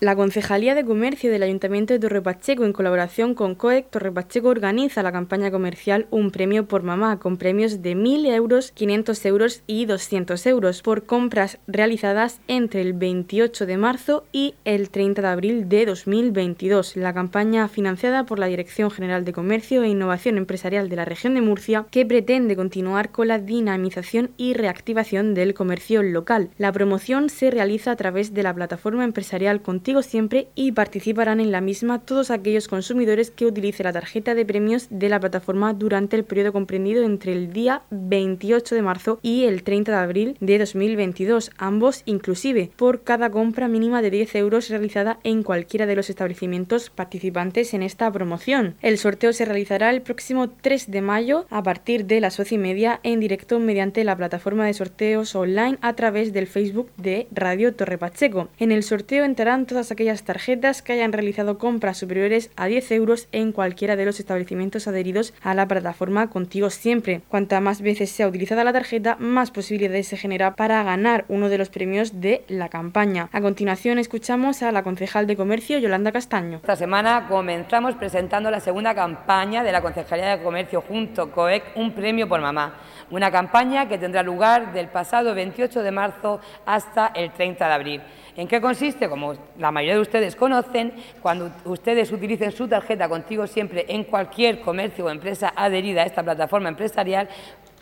La 0.00 0.16
Concejalía 0.16 0.74
de 0.74 0.82
Comercio 0.82 1.30
del 1.30 1.42
Ayuntamiento 1.42 1.92
de 1.92 2.00
Torrepacheco, 2.00 2.64
en 2.64 2.72
colaboración 2.72 3.34
con 3.34 3.54
COEC 3.54 3.90
Torrepacheco, 3.90 4.48
organiza 4.48 5.02
la 5.02 5.12
campaña 5.12 5.50
comercial 5.50 6.06
Un 6.10 6.30
Premio 6.30 6.66
por 6.66 6.82
Mamá, 6.82 7.18
con 7.18 7.36
premios 7.36 7.82
de 7.82 7.94
1.000 7.94 8.34
euros, 8.34 8.72
500 8.72 9.26
euros 9.26 9.62
y 9.66 9.84
200 9.84 10.46
euros 10.46 10.80
por 10.80 11.04
compras 11.04 11.58
realizadas 11.66 12.40
entre 12.48 12.80
el 12.80 12.94
28 12.94 13.66
de 13.66 13.76
marzo 13.76 14.24
y 14.32 14.54
el 14.64 14.88
30 14.88 15.20
de 15.20 15.28
abril 15.28 15.68
de 15.68 15.84
2022. 15.84 16.96
La 16.96 17.12
campaña 17.12 17.68
financiada 17.68 18.24
por 18.24 18.38
la 18.38 18.46
Dirección 18.46 18.90
General 18.90 19.26
de 19.26 19.34
Comercio 19.34 19.82
e 19.82 19.88
Innovación 19.88 20.38
Empresarial 20.38 20.88
de 20.88 20.96
la 20.96 21.04
región 21.04 21.34
de 21.34 21.42
Murcia, 21.42 21.84
que 21.90 22.06
pretende 22.06 22.56
continuar 22.56 23.10
con 23.12 23.28
la 23.28 23.38
dinamización 23.38 24.30
y 24.38 24.54
reactivación 24.54 25.34
del 25.34 25.52
comercio 25.52 26.02
local. 26.02 26.48
La 26.56 26.72
promoción 26.72 27.28
se 27.28 27.50
realiza 27.50 27.90
a 27.90 27.96
través 27.96 28.32
de 28.32 28.42
la 28.42 28.54
plataforma 28.54 29.04
empresarial 29.04 29.60
Contigo 29.60 29.89
siempre 30.02 30.48
y 30.54 30.72
participarán 30.72 31.40
en 31.40 31.50
la 31.52 31.60
misma 31.60 32.00
todos 32.00 32.30
aquellos 32.30 32.68
consumidores 32.68 33.30
que 33.30 33.46
utilicen 33.46 33.84
la 33.84 33.92
tarjeta 33.92 34.34
de 34.34 34.46
premios 34.46 34.86
de 34.90 35.08
la 35.08 35.20
plataforma 35.20 35.74
durante 35.74 36.16
el 36.16 36.24
periodo 36.24 36.52
comprendido 36.52 37.02
entre 37.02 37.32
el 37.32 37.52
día 37.52 37.82
28 37.90 38.74
de 38.74 38.82
marzo 38.82 39.18
y 39.22 39.44
el 39.44 39.62
30 39.62 39.92
de 39.92 39.98
abril 39.98 40.36
de 40.40 40.58
2022, 40.58 41.50
ambos 41.58 42.02
inclusive, 42.06 42.70
por 42.76 43.02
cada 43.02 43.30
compra 43.30 43.68
mínima 43.68 44.00
de 44.00 44.10
10 44.10 44.34
euros 44.36 44.68
realizada 44.68 45.18
en 45.24 45.42
cualquiera 45.42 45.86
de 45.86 45.96
los 45.96 46.08
establecimientos 46.08 46.90
participantes 46.90 47.74
en 47.74 47.82
esta 47.82 48.10
promoción. 48.10 48.76
El 48.80 48.98
sorteo 48.98 49.32
se 49.32 49.44
realizará 49.44 49.90
el 49.90 50.02
próximo 50.02 50.50
3 50.50 50.90
de 50.90 51.00
mayo 51.00 51.46
a 51.50 51.62
partir 51.62 52.06
de 52.06 52.20
las 52.20 52.36
12 52.36 52.54
y 52.54 52.58
media 52.58 53.00
en 53.02 53.20
directo 53.20 53.58
mediante 53.58 54.04
la 54.04 54.16
plataforma 54.16 54.66
de 54.66 54.74
sorteos 54.74 55.34
online 55.34 55.78
a 55.80 55.94
través 55.94 56.32
del 56.32 56.46
Facebook 56.46 56.90
de 56.96 57.26
Radio 57.32 57.74
Torre 57.74 57.98
Pacheco. 57.98 58.48
En 58.58 58.72
el 58.72 58.82
sorteo 58.82 59.24
entrarán 59.24 59.66
todas 59.66 59.79
aquellas 59.88 60.22
tarjetas 60.22 60.82
que 60.82 60.92
hayan 60.92 61.12
realizado 61.12 61.56
compras 61.56 61.96
superiores 61.96 62.50
a 62.56 62.66
10 62.66 62.90
euros 62.92 63.28
en 63.32 63.52
cualquiera 63.52 63.96
de 63.96 64.04
los 64.04 64.20
establecimientos 64.20 64.86
adheridos 64.86 65.32
a 65.42 65.54
la 65.54 65.66
plataforma 65.66 66.28
Contigo 66.28 66.68
Siempre. 66.68 67.22
Cuanta 67.28 67.60
más 67.60 67.80
veces 67.80 68.10
sea 68.10 68.28
utilizada 68.28 68.64
la 68.64 68.74
tarjeta, 68.74 69.16
más 69.18 69.50
posibilidades 69.50 70.08
se 70.08 70.16
genera 70.16 70.54
para 70.56 70.82
ganar 70.82 71.24
uno 71.28 71.48
de 71.48 71.58
los 71.58 71.70
premios 71.70 72.20
de 72.20 72.44
la 72.48 72.68
campaña. 72.68 73.28
A 73.32 73.40
continuación 73.40 73.98
escuchamos 73.98 74.62
a 74.62 74.72
la 74.72 74.82
concejal 74.82 75.26
de 75.26 75.36
Comercio, 75.36 75.78
Yolanda 75.78 76.12
Castaño. 76.12 76.56
Esta 76.56 76.76
semana 76.76 77.26
comenzamos 77.28 77.94
presentando 77.94 78.50
la 78.50 78.60
segunda 78.60 78.94
campaña 78.94 79.64
de 79.64 79.72
la 79.72 79.80
Concejalía 79.80 80.36
de 80.36 80.42
Comercio 80.42 80.82
junto 80.82 81.30
COEC, 81.30 81.76
un 81.76 81.92
premio 81.92 82.28
por 82.28 82.40
mamá. 82.40 82.74
Una 83.10 83.30
campaña 83.30 83.88
que 83.88 83.98
tendrá 83.98 84.22
lugar 84.22 84.72
del 84.72 84.88
pasado 84.88 85.34
28 85.34 85.82
de 85.82 85.90
marzo 85.90 86.40
hasta 86.66 87.08
el 87.14 87.32
30 87.32 87.66
de 87.66 87.72
abril. 87.72 88.02
¿En 88.40 88.48
qué 88.48 88.58
consiste? 88.58 89.06
Como 89.06 89.34
la 89.58 89.70
mayoría 89.70 89.96
de 89.96 90.00
ustedes 90.00 90.34
conocen, 90.34 90.94
cuando 91.20 91.50
ustedes 91.66 92.10
utilicen 92.10 92.52
su 92.52 92.66
tarjeta 92.66 93.06
contigo 93.06 93.46
siempre 93.46 93.84
en 93.86 94.04
cualquier 94.04 94.62
comercio 94.62 95.04
o 95.04 95.10
empresa 95.10 95.52
adherida 95.54 96.00
a 96.00 96.06
esta 96.06 96.22
plataforma 96.22 96.70
empresarial, 96.70 97.28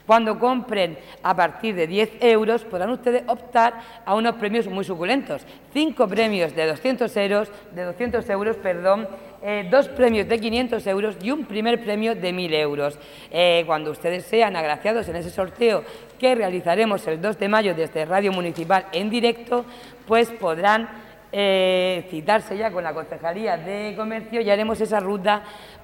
cuando 0.05 0.37
compren 0.37 0.99
a 1.23 1.37
partir 1.37 1.77
de 1.77 1.87
10 1.87 2.11
euros 2.23 2.65
podrán 2.65 2.91
ustedes 2.91 3.23
optar 3.29 4.03
a 4.05 4.17
unos 4.17 4.35
premios 4.35 4.67
muy 4.67 4.83
suculentos. 4.83 5.43
Cinco 5.73 6.09
premios 6.09 6.57
de 6.57 6.67
200 6.67 7.17
euros, 7.19 7.53
de 7.73 7.85
200 7.85 8.29
euros, 8.29 8.57
perdón, 8.57 9.07
eh, 9.41 9.69
dos 9.71 9.87
premios 9.87 10.27
de 10.27 10.41
500 10.41 10.85
euros 10.89 11.17
y 11.23 11.31
un 11.31 11.45
primer 11.45 11.85
premio 11.85 12.17
de 12.17 12.33
1.000 12.33 12.55
euros. 12.55 12.99
Eh, 13.31 13.63
cuando 13.65 13.93
ustedes 13.93 14.25
sean 14.25 14.57
agraciados 14.57 15.07
en 15.09 15.15
ese 15.15 15.31
sorteo 15.31 15.85
que 16.19 16.35
realizaremos 16.35 17.07
el 17.07 17.21
2 17.21 17.39
de 17.39 17.49
mayo 17.49 17.75
desde 17.77 18.05
Radio 18.05 18.33
Municipal 18.33 18.87
en 18.91 19.11
directo, 19.11 19.65
pues 20.09 20.31
podrán 20.31 20.89
eh, 21.31 22.07
citarse 22.11 22.57
ya 22.57 22.71
con 22.71 22.83
la 22.83 22.95
Concejalía 22.95 23.59
de 23.59 23.95
Comercio 23.95 24.41
y 24.41 24.49
haremos 24.49 24.81
esa 24.81 24.99
ruta 24.99 25.43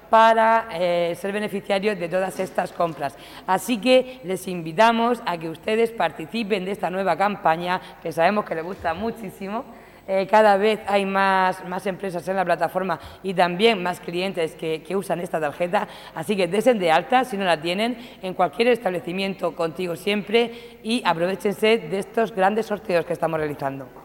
para 0.09 0.67
eh, 0.73 1.15
ser 1.15 1.31
beneficiarios 1.31 1.99
de 1.99 2.09
todas 2.09 2.39
estas 2.39 2.71
compras. 2.71 3.15
Así 3.45 3.77
que 3.77 4.19
les 4.23 4.47
invitamos 4.47 5.21
a 5.25 5.37
que 5.37 5.49
ustedes 5.49 5.91
participen 5.91 6.65
de 6.65 6.71
esta 6.71 6.89
nueva 6.89 7.15
campaña, 7.15 7.79
que 8.01 8.11
sabemos 8.11 8.45
que 8.45 8.55
les 8.55 8.63
gusta 8.63 8.93
muchísimo. 8.95 9.65
Eh, 10.07 10.27
cada 10.29 10.57
vez 10.57 10.79
hay 10.87 11.03
más, 11.03 11.67
más, 11.67 11.87
empresas 11.87 12.27
en 12.27 12.35
la 12.35 12.45
plataforma 12.45 12.99
y 13.23 13.33
también 13.33 13.81
más 13.81 13.99
clientes 13.99 14.53
que, 14.55 14.83
que 14.83 14.95
usan 14.95 15.19
esta 15.19 15.39
tarjeta, 15.39 15.87
así 16.13 16.35
que 16.35 16.47
desen 16.47 16.77
de 16.77 16.91
alta 16.91 17.25
si 17.25 17.37
no 17.37 17.43
la 17.43 17.59
tienen 17.59 17.97
en 18.21 18.35
cualquier 18.35 18.67
establecimiento 18.67 19.55
contigo 19.55 19.95
siempre 19.95 20.79
y 20.83 21.01
aprovechense 21.03 21.79
de 21.79 21.97
estos 21.97 22.31
grandes 22.35 22.67
sorteos 22.67 23.03
que 23.03 23.13
estamos 23.13 23.39
realizando. 23.39 24.04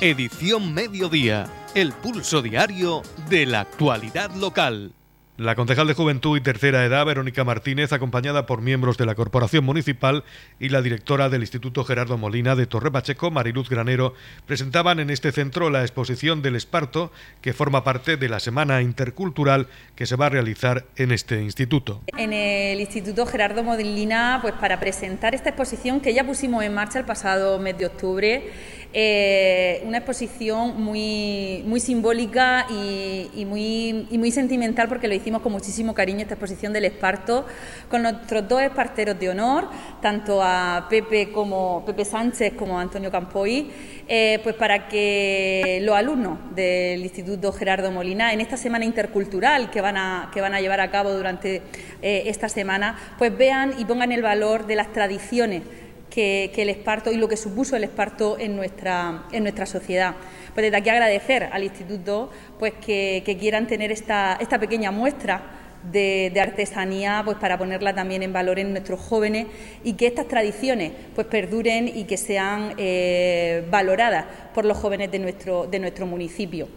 Edición 0.00 0.74
Mediodía, 0.74 1.48
el 1.74 1.90
pulso 1.90 2.40
diario 2.40 3.02
de 3.28 3.46
la 3.46 3.62
actualidad 3.62 4.30
local. 4.36 4.92
La 5.38 5.54
concejal 5.54 5.86
de 5.86 5.94
Juventud 5.94 6.36
y 6.36 6.40
Tercera 6.40 6.84
Edad, 6.84 7.06
Verónica 7.06 7.44
Martínez, 7.44 7.92
acompañada 7.92 8.44
por 8.44 8.60
miembros 8.60 8.96
de 8.96 9.06
la 9.06 9.14
Corporación 9.14 9.64
Municipal 9.64 10.24
y 10.58 10.68
la 10.68 10.82
directora 10.82 11.28
del 11.28 11.42
Instituto 11.42 11.84
Gerardo 11.84 12.18
Molina 12.18 12.56
de 12.56 12.66
Torre 12.66 12.90
Pacheco, 12.90 13.30
Mariluz 13.30 13.68
Granero, 13.68 14.14
presentaban 14.46 14.98
en 14.98 15.10
este 15.10 15.30
centro 15.30 15.70
la 15.70 15.82
exposición 15.82 16.42
del 16.42 16.56
Esparto, 16.56 17.12
que 17.40 17.52
forma 17.52 17.84
parte 17.84 18.16
de 18.16 18.28
la 18.28 18.40
Semana 18.40 18.82
Intercultural 18.82 19.68
que 19.94 20.06
se 20.06 20.16
va 20.16 20.26
a 20.26 20.30
realizar 20.30 20.86
en 20.96 21.12
este 21.12 21.40
instituto. 21.40 22.02
En 22.16 22.32
el 22.32 22.80
Instituto 22.80 23.24
Gerardo 23.24 23.62
Molina, 23.62 24.40
pues 24.42 24.54
para 24.54 24.80
presentar 24.80 25.36
esta 25.36 25.50
exposición 25.50 26.00
que 26.00 26.14
ya 26.14 26.24
pusimos 26.24 26.64
en 26.64 26.74
marcha 26.74 26.98
el 26.98 27.04
pasado 27.04 27.60
mes 27.60 27.78
de 27.78 27.86
octubre, 27.86 28.50
eh, 28.94 29.82
una 29.84 29.98
exposición 29.98 30.82
muy, 30.82 31.62
muy 31.66 31.78
simbólica 31.78 32.66
y, 32.70 33.44
muy, 33.44 34.06
y, 34.10 34.16
muy, 34.16 34.30
sentimental 34.30 34.88
porque 34.88 35.08
lo 35.08 35.14
hicimos 35.14 35.42
con 35.42 35.52
muchísimo 35.52 35.92
cariño 35.92 36.20
esta 36.20 36.34
exposición 36.34 36.72
del 36.72 36.86
Esparto 36.86 37.44
con 37.90 38.02
nuestros 38.02 38.48
dos 38.48 38.62
esparteros 38.62 39.20
de 39.20 39.28
honor, 39.28 39.68
tanto 40.00 40.42
a 40.42 40.86
Pepe 40.88 41.30
como 41.32 41.84
Pepe 41.84 42.06
Sánchez 42.06 42.54
como 42.54 42.78
a 42.78 42.82
Antonio 42.82 43.10
Campoy, 43.10 43.70
eh, 44.08 44.40
pues 44.42 44.54
para 44.54 44.88
que 44.88 45.80
los 45.82 45.94
alumnos 45.94 46.38
del 46.54 47.02
Instituto 47.02 47.52
Gerardo 47.52 47.90
Molina 47.90 48.32
en 48.32 48.40
esta 48.40 48.56
semana 48.56 48.86
intercultural 48.86 49.70
que 49.70 49.82
van 49.82 49.98
a, 49.98 50.30
que 50.32 50.40
van 50.40 50.54
a 50.54 50.62
llevar 50.62 50.80
a 50.80 50.90
cabo 50.90 51.12
durante 51.12 51.56
eh, 52.00 52.22
esta 52.24 52.48
semana, 52.48 52.98
pues 53.18 53.36
vean 53.36 53.74
y 53.78 53.84
pongan 53.84 54.12
el 54.12 54.22
valor 54.22 54.66
de 54.66 54.76
las 54.76 54.94
tradiciones 54.94 55.62
que, 56.10 56.50
el 56.56 56.68
esparto 56.70 57.12
y 57.12 57.16
lo 57.16 57.28
que 57.28 57.36
supuso 57.36 57.76
el 57.76 57.84
esparto 57.84 58.38
en 58.38 58.56
nuestra, 58.56 59.24
en 59.32 59.42
nuestra 59.42 59.66
sociedad. 59.66 60.14
Pues 60.54 60.64
desde 60.64 60.76
aquí 60.76 60.88
agradecer 60.88 61.48
al 61.52 61.62
Instituto 61.62 62.30
pues 62.58 62.72
que, 62.74 63.22
quieran 63.38 63.66
tener 63.66 63.92
esta, 63.92 64.36
esta 64.40 64.58
pequeña 64.58 64.90
muestra 64.90 65.58
de, 65.90 66.32
artesanía 66.40 67.22
pues 67.24 67.36
para 67.38 67.58
ponerla 67.58 67.94
también 67.94 68.22
en 68.22 68.32
valor 68.32 68.58
en 68.58 68.72
nuestros 68.72 69.00
jóvenes 69.00 69.46
y 69.84 69.94
que 69.94 70.06
estas 70.06 70.28
tradiciones 70.28 70.92
pues 71.14 71.26
perduren 71.26 71.88
y 71.88 72.04
que 72.04 72.16
sean 72.16 72.74
eh, 72.76 73.64
valoradas 73.70 74.26
por 74.54 74.64
los 74.64 74.76
jóvenes 74.76 75.10
de 75.10 75.18
nuestro, 75.18 75.66
de 75.66 75.78
nuestro 75.78 76.06
municipio. 76.06 76.68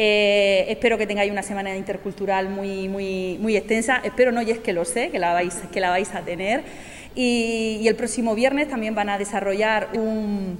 Eh, 0.00 0.66
espero 0.68 0.96
que 0.96 1.06
tengáis 1.06 1.32
una 1.32 1.42
semana 1.42 1.76
intercultural 1.76 2.48
muy, 2.48 2.88
muy, 2.88 3.36
muy 3.40 3.56
extensa. 3.56 4.00
Espero 4.04 4.30
no, 4.30 4.42
y 4.42 4.50
es 4.52 4.58
que 4.58 4.72
lo 4.72 4.84
sé, 4.84 5.10
que 5.10 5.18
la 5.18 5.32
vais, 5.32 5.54
que 5.72 5.80
la 5.80 5.90
vais 5.90 6.14
a 6.14 6.22
tener. 6.22 6.62
Y, 7.14 7.86
el 7.86 7.96
próximo 7.96 8.34
viernes 8.34 8.68
también 8.68 8.94
van 8.94 9.08
a 9.08 9.18
desarrollar 9.18 9.88
un, 9.94 10.58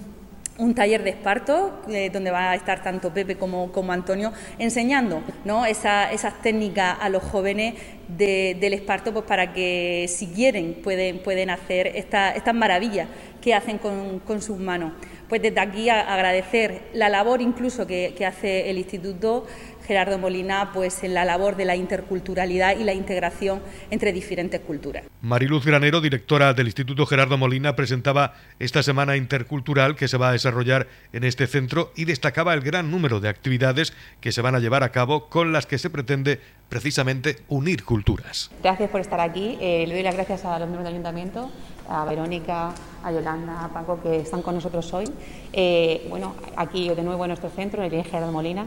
taller 0.75 1.05
de 1.05 1.11
esparto, 1.11 1.81
eh, 1.89 2.11
donde 2.13 2.31
va 2.31 2.51
a 2.51 2.55
estar 2.57 2.83
tanto 2.83 3.15
Pepe 3.15 3.37
como, 3.37 3.71
como 3.71 3.93
Antonio 3.93 4.33
enseñando 4.59 5.23
¿no? 5.45 5.65
esas 5.67 6.43
técnicas 6.43 6.99
a 7.01 7.09
los 7.09 7.23
jóvenes 7.23 7.75
del 8.09 8.73
esparto 8.73 9.13
pues 9.13 9.25
para 9.25 9.53
que 9.53 10.07
si 10.09 10.27
quieren 10.29 10.75
pueden, 10.83 11.21
pueden 11.21 11.51
hacer 11.51 11.89
estas 11.95 12.55
maravillas 12.55 13.09
que 13.41 13.55
hacen 13.55 13.79
con, 13.79 14.43
sus 14.43 14.59
manos. 14.59 14.95
Pues 15.29 15.43
desde 15.43 15.61
aquí 15.61 15.91
agradecer 15.91 16.89
la 16.93 17.09
labor 17.09 17.41
incluso 17.41 17.87
que 17.87 18.27
hace 18.27 18.69
el 18.69 18.79
Instituto 18.79 19.47
Gerardo 19.89 20.19
Molina 20.19 20.71
pues 20.75 21.03
en 21.03 21.15
la 21.15 21.25
labor 21.25 21.57
de 21.57 21.65
la 21.65 21.75
interculturalidad 21.75 22.77
y 22.77 22.85
la 22.85 22.93
integración 22.93 23.63
entre 23.91 24.13
diferentes 24.13 24.61
culturas. 24.61 25.05
Mariluz 25.23 25.65
Granero, 25.65 26.03
directora 26.03 26.53
del 26.53 26.67
Instituto 26.67 27.07
Gerardo 27.07 27.39
Molina, 27.39 27.75
presentaba 27.75 28.35
esta 28.59 28.83
semana 28.83 29.17
intercultural 29.17 29.97
que 29.97 30.07
se 30.07 30.19
va 30.19 30.29
a 30.29 30.33
desarrollar 30.33 30.89
en 31.15 31.25
este 31.25 31.47
centro 31.47 31.91
y 31.97 32.05
destacaba 32.05 32.53
el 32.53 32.61
gran 32.61 32.91
número 32.91 33.19
de 33.21 33.31
actividades 33.31 33.95
que 34.21 34.31
se 34.31 34.43
van 34.43 34.55
a 34.55 34.59
llevar 34.59 34.83
a 34.83 34.93
cabo 34.93 35.31
con 35.31 35.55
las 35.55 35.65
que 35.65 35.79
se 35.79 35.89
pretende 35.89 36.39
precisamente 36.69 37.39
unir 37.49 37.83
culturas. 37.83 38.51
Gracias 38.63 38.91
por 38.91 39.01
estar 39.01 39.21
aquí. 39.21 39.57
Eh, 39.59 39.87
le 39.89 39.95
doy 39.95 40.03
las 40.03 40.15
gracias 40.15 40.45
a 40.45 40.59
los 40.59 40.69
miembros 40.69 40.85
del 40.85 40.93
ayuntamiento, 40.93 41.51
a 41.89 42.05
Verónica, 42.05 42.75
a 43.03 43.11
Yolanda, 43.11 43.65
a 43.65 43.69
Paco, 43.69 44.03
que 44.03 44.17
están 44.17 44.43
con 44.43 44.55
nosotros 44.55 44.93
hoy. 44.93 45.07
Eh, 45.55 46.07
bueno, 46.11 46.35
aquí 46.57 46.91
de 46.91 47.03
nuevo 47.03 47.25
en 47.25 47.29
nuestro 47.29 47.49
centro, 47.49 47.83
en 47.83 47.95
el 47.95 48.05
Gerardo 48.05 48.33
Molina. 48.33 48.67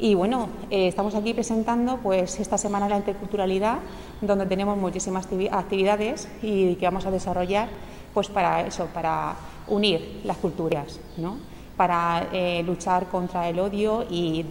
Y 0.00 0.14
bueno, 0.14 0.48
eh, 0.70 0.86
estamos 0.86 1.16
aquí 1.16 1.34
presentando 1.34 1.96
pues 1.96 2.38
esta 2.38 2.56
semana 2.56 2.88
la 2.88 2.98
interculturalidad, 2.98 3.78
donde 4.20 4.46
tenemos 4.46 4.78
muchísimas 4.78 5.26
actividades 5.50 6.28
y 6.40 6.76
que 6.76 6.86
vamos 6.86 7.04
a 7.04 7.10
desarrollar 7.10 7.68
pues 8.14 8.28
para 8.28 8.64
eso, 8.64 8.86
para 8.94 9.34
unir 9.66 10.20
las 10.24 10.36
culturas, 10.36 11.00
¿no? 11.16 11.38
para 11.76 12.28
eh, 12.32 12.62
luchar 12.64 13.06
contra 13.06 13.48
el 13.48 13.58
odio 13.58 14.04
y 14.08 14.44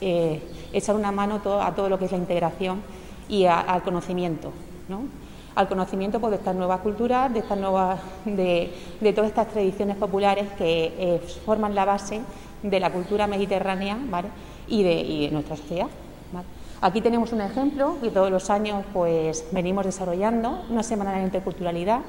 eh, 0.00 0.42
echar 0.72 0.96
una 0.96 1.12
mano 1.12 1.40
a 1.60 1.74
todo 1.74 1.88
lo 1.90 1.98
que 1.98 2.06
es 2.06 2.12
la 2.12 2.18
integración 2.18 2.80
y 3.28 3.44
al 3.44 3.82
conocimiento. 3.82 4.52
¿no? 4.88 5.02
al 5.54 5.68
conocimiento 5.68 6.18
pues, 6.18 6.32
de 6.32 6.36
estas 6.38 6.56
nuevas 6.56 6.80
culturas, 6.80 7.32
de, 7.32 7.38
estas 7.38 7.58
nuevas, 7.58 8.00
de, 8.24 8.72
de 9.00 9.12
todas 9.12 9.30
estas 9.30 9.48
tradiciones 9.48 9.96
populares 9.96 10.48
que 10.58 11.20
forman 11.44 11.74
la 11.74 11.84
base 11.84 12.20
de 12.62 12.80
la 12.80 12.90
cultura 12.90 13.26
mediterránea 13.26 13.96
¿vale? 14.10 14.28
Y, 14.68 14.82
de, 14.82 15.30
nuestra 15.30 15.56
sociedad. 15.56 15.88
Aquí 16.80 17.00
tenemos 17.00 17.32
un 17.32 17.40
ejemplo 17.40 17.96
que 18.02 18.10
todos 18.10 18.30
los 18.30 18.50
años 18.50 18.84
pues, 18.92 19.46
venimos 19.52 19.86
desarrollando, 19.86 20.64
una 20.68 20.82
semana 20.82 21.12
de 21.12 21.22
interculturalidad 21.22 22.00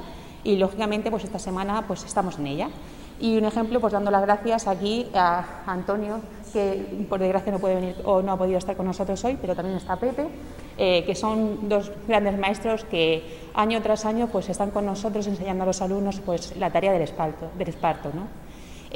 y 0.44 0.58
lógicamente 0.58 1.10
pues, 1.10 1.24
esta 1.24 1.40
semana 1.40 1.86
pues, 1.88 2.04
estamos 2.04 2.38
en 2.40 2.48
ella. 2.48 2.70
Y 3.18 3.38
un 3.38 3.46
ejemplo, 3.46 3.80
pues 3.80 3.94
dando 3.94 4.12
las 4.12 4.22
gracias 4.24 4.68
aquí 4.68 5.08
a 5.14 5.64
Antonio, 5.66 6.20
que 6.52 7.06
por 7.08 7.20
desgracia 7.20 7.52
no 7.52 7.60
puede 7.60 7.76
venir 7.76 7.96
o 8.04 8.22
no 8.22 8.34
ha 8.34 8.38
podido 8.38 8.58
estar 8.58 8.76
con 8.76 8.86
nosotros 8.86 9.24
hoy, 9.24 9.38
pero 9.40 9.56
también 9.56 9.78
está 9.78 9.96
Pepe, 9.96 10.28
eh, 10.78 11.06
que 11.06 11.16
son 11.16 11.70
dos 11.70 11.92
grandes 12.08 12.38
maestros 12.38 12.84
que 12.84 13.24
año 13.54 13.82
tras 13.82 14.06
año 14.06 14.28
pues 14.28 14.50
están 14.50 14.72
con 14.72 14.86
nosotros 14.86 15.28
enseñando 15.28 15.64
a 15.64 15.68
los 15.68 15.82
alumnos 15.82 16.20
pues 16.20 16.58
la 16.58 16.70
tarea 16.70 16.92
del 16.92 17.04
esparto, 17.04 17.50
del 17.58 17.70
esparto 17.70 18.12
¿no? 18.14 18.45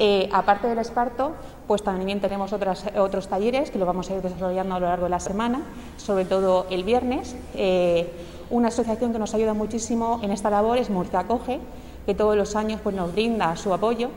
Eh, 0.02 0.30
aparte 0.32 0.66
del 0.66 0.78
esparto, 0.78 1.32
pues 1.66 1.82
también 1.82 2.22
tenemos 2.22 2.54
otros 2.54 3.28
talleres 3.28 3.70
que 3.70 3.78
lo 3.78 3.84
vamos 3.84 4.08
a 4.08 4.14
ir 4.14 4.22
desarrollando 4.22 4.76
a 4.76 4.80
lo 4.80 4.86
largo 4.86 5.04
de 5.04 5.10
la 5.10 5.20
semana, 5.20 5.60
sobre 5.98 6.24
todo 6.24 6.66
el 6.70 6.84
viernes. 6.84 7.36
Eh, 7.54 8.10
una 8.48 8.68
asociación 8.68 9.12
que 9.12 9.18
nos 9.18 9.34
ayuda 9.34 9.52
muchísimo 9.52 10.18
en 10.22 10.30
esta 10.30 10.48
labor 10.48 10.78
es 10.78 10.88
Murcia 10.88 11.20
Acoge, 11.20 11.60
que 12.06 12.14
todos 12.14 12.34
los 12.34 12.56
años 12.56 12.80
pues, 12.82 12.96
nos 12.96 13.12
brinda 13.12 13.54
su 13.56 13.74
apoyo 13.74 14.08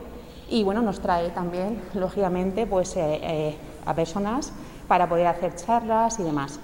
y 0.48 0.64
bueno, 0.64 0.80
nos 0.80 1.00
trae 1.00 1.28
también, 1.28 1.82
lógicamente, 1.92 2.66
pues, 2.66 2.96
eh, 2.96 3.54
a 3.84 3.94
personas 3.94 4.54
para 4.88 5.06
poder 5.06 5.26
hacer 5.26 5.54
charlas 5.54 6.18
y 6.18 6.22
demás. 6.22 6.60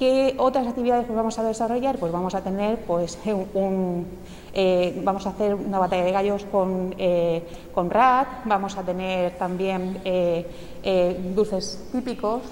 ¿Qué 0.00 0.34
otras 0.38 0.66
actividades 0.66 1.04
pues 1.04 1.14
vamos 1.14 1.38
a 1.38 1.44
desarrollar? 1.44 1.98
Pues 1.98 2.10
vamos 2.10 2.34
a 2.34 2.40
tener 2.40 2.78
pues, 2.86 3.18
un, 3.52 4.06
eh, 4.52 5.00
vamos 5.04 5.26
a 5.26 5.30
hacer 5.30 5.54
una 5.54 5.78
batalla 5.78 6.04
de 6.04 6.12
gallos 6.12 6.44
con, 6.50 6.94
eh, 6.98 7.42
con 7.72 7.90
RAT, 7.90 8.44
vamos 8.46 8.76
a 8.76 8.82
tener 8.82 9.32
también 9.38 10.00
eh, 10.04 11.32
dulces 11.34 11.88
típicos, 11.92 12.42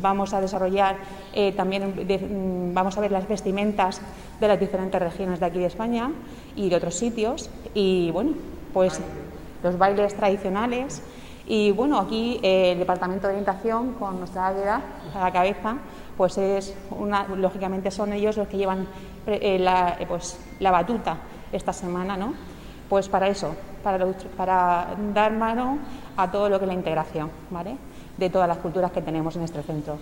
vamos 0.00 0.34
a 0.34 0.40
desarrollar 0.40 0.96
también, 1.56 1.94
mm, 1.94 2.74
vamos 2.74 2.96
a 2.98 3.00
ver 3.00 3.12
las 3.12 3.28
vestimentas 3.28 4.00
de 4.40 4.48
las 4.48 4.60
diferentes 4.60 5.00
regiones 5.00 5.40
de 5.40 5.46
aquí 5.46 5.58
de 5.58 5.66
España 5.66 6.10
y 6.56 6.68
de 6.68 6.76
otros 6.76 6.94
sitios. 6.94 7.48
Y 7.74 8.10
bueno, 8.10 8.32
pues 8.72 9.00
los 9.62 9.78
bailes 9.78 10.14
tradicionales. 10.14 11.02
Y 11.48 11.70
bueno, 11.70 12.00
aquí 12.00 12.40
el 12.42 12.78
Departamento 12.78 13.28
de 13.28 13.34
Orientación, 13.34 13.92
con 13.92 14.18
nuestra 14.18 14.48
águeda 14.48 14.82
a 15.14 15.20
la 15.20 15.32
cabeza, 15.32 15.76
pues 16.16 16.36
es 16.38 16.74
una, 16.90 17.28
lógicamente 17.28 17.92
son 17.92 18.12
ellos 18.12 18.36
los 18.36 18.48
que 18.48 18.56
llevan 18.56 18.88
la, 19.26 19.96
pues, 20.08 20.40
la 20.58 20.72
batuta 20.72 21.18
esta 21.56 21.72
semana, 21.72 22.16
¿no? 22.16 22.34
Pues 22.88 23.08
para 23.08 23.28
eso, 23.28 23.54
para, 23.82 24.94
dar 25.12 25.32
mano 25.32 25.78
a 26.16 26.30
todo 26.30 26.48
lo 26.48 26.58
que 26.58 26.64
es 26.64 26.68
la 26.68 26.74
integración, 26.74 27.30
¿vale? 27.50 27.76
De 28.16 28.30
todas 28.30 28.48
las 28.48 28.58
culturas 28.58 28.92
que 28.92 29.02
tenemos 29.02 29.34
en 29.36 29.42
este 29.42 29.62
centro. 29.62 29.98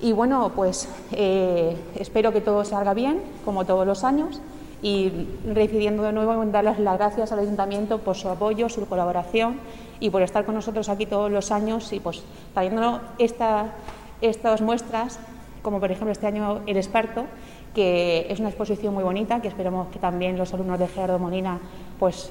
Y 0.00 0.12
bueno, 0.12 0.52
pues 0.54 0.88
eh, 1.12 1.76
espero 1.96 2.32
que 2.32 2.40
todo 2.40 2.64
salga 2.64 2.94
bien, 2.94 3.20
como 3.44 3.66
todos 3.66 3.86
los 3.86 4.04
años, 4.04 4.40
y 4.82 5.28
reincidiendo 5.44 6.02
de 6.02 6.12
nuevo 6.12 6.44
darles 6.46 6.78
las 6.78 6.96
gracias 6.96 7.32
al 7.32 7.40
Ayuntamiento 7.40 7.98
por 7.98 8.16
su 8.16 8.28
apoyo, 8.28 8.68
su 8.68 8.86
colaboración 8.86 9.60
y 9.98 10.10
por 10.10 10.22
estar 10.22 10.44
con 10.44 10.54
nosotros 10.54 10.88
aquí 10.88 11.06
todos 11.06 11.30
los 11.30 11.50
años 11.50 11.92
y 11.92 12.00
pues 12.00 12.22
trayéndonos 12.54 13.02
esta, 13.18 13.74
estas 14.22 14.62
muestras, 14.62 15.18
como 15.62 15.80
por 15.80 15.90
ejemplo 15.90 16.12
este 16.12 16.26
año 16.26 16.60
el 16.66 16.76
Esparto, 16.78 17.26
que 17.74 18.26
es 18.28 18.40
una 18.40 18.48
exposición 18.48 18.94
muy 18.94 19.04
bonita, 19.04 19.40
que 19.40 19.48
esperamos 19.48 19.88
que 19.88 19.98
también 19.98 20.36
los 20.36 20.52
alumnos 20.54 20.78
de 20.78 20.88
Gerardo 20.88 21.18
Molina 21.18 21.58
pues 21.98 22.30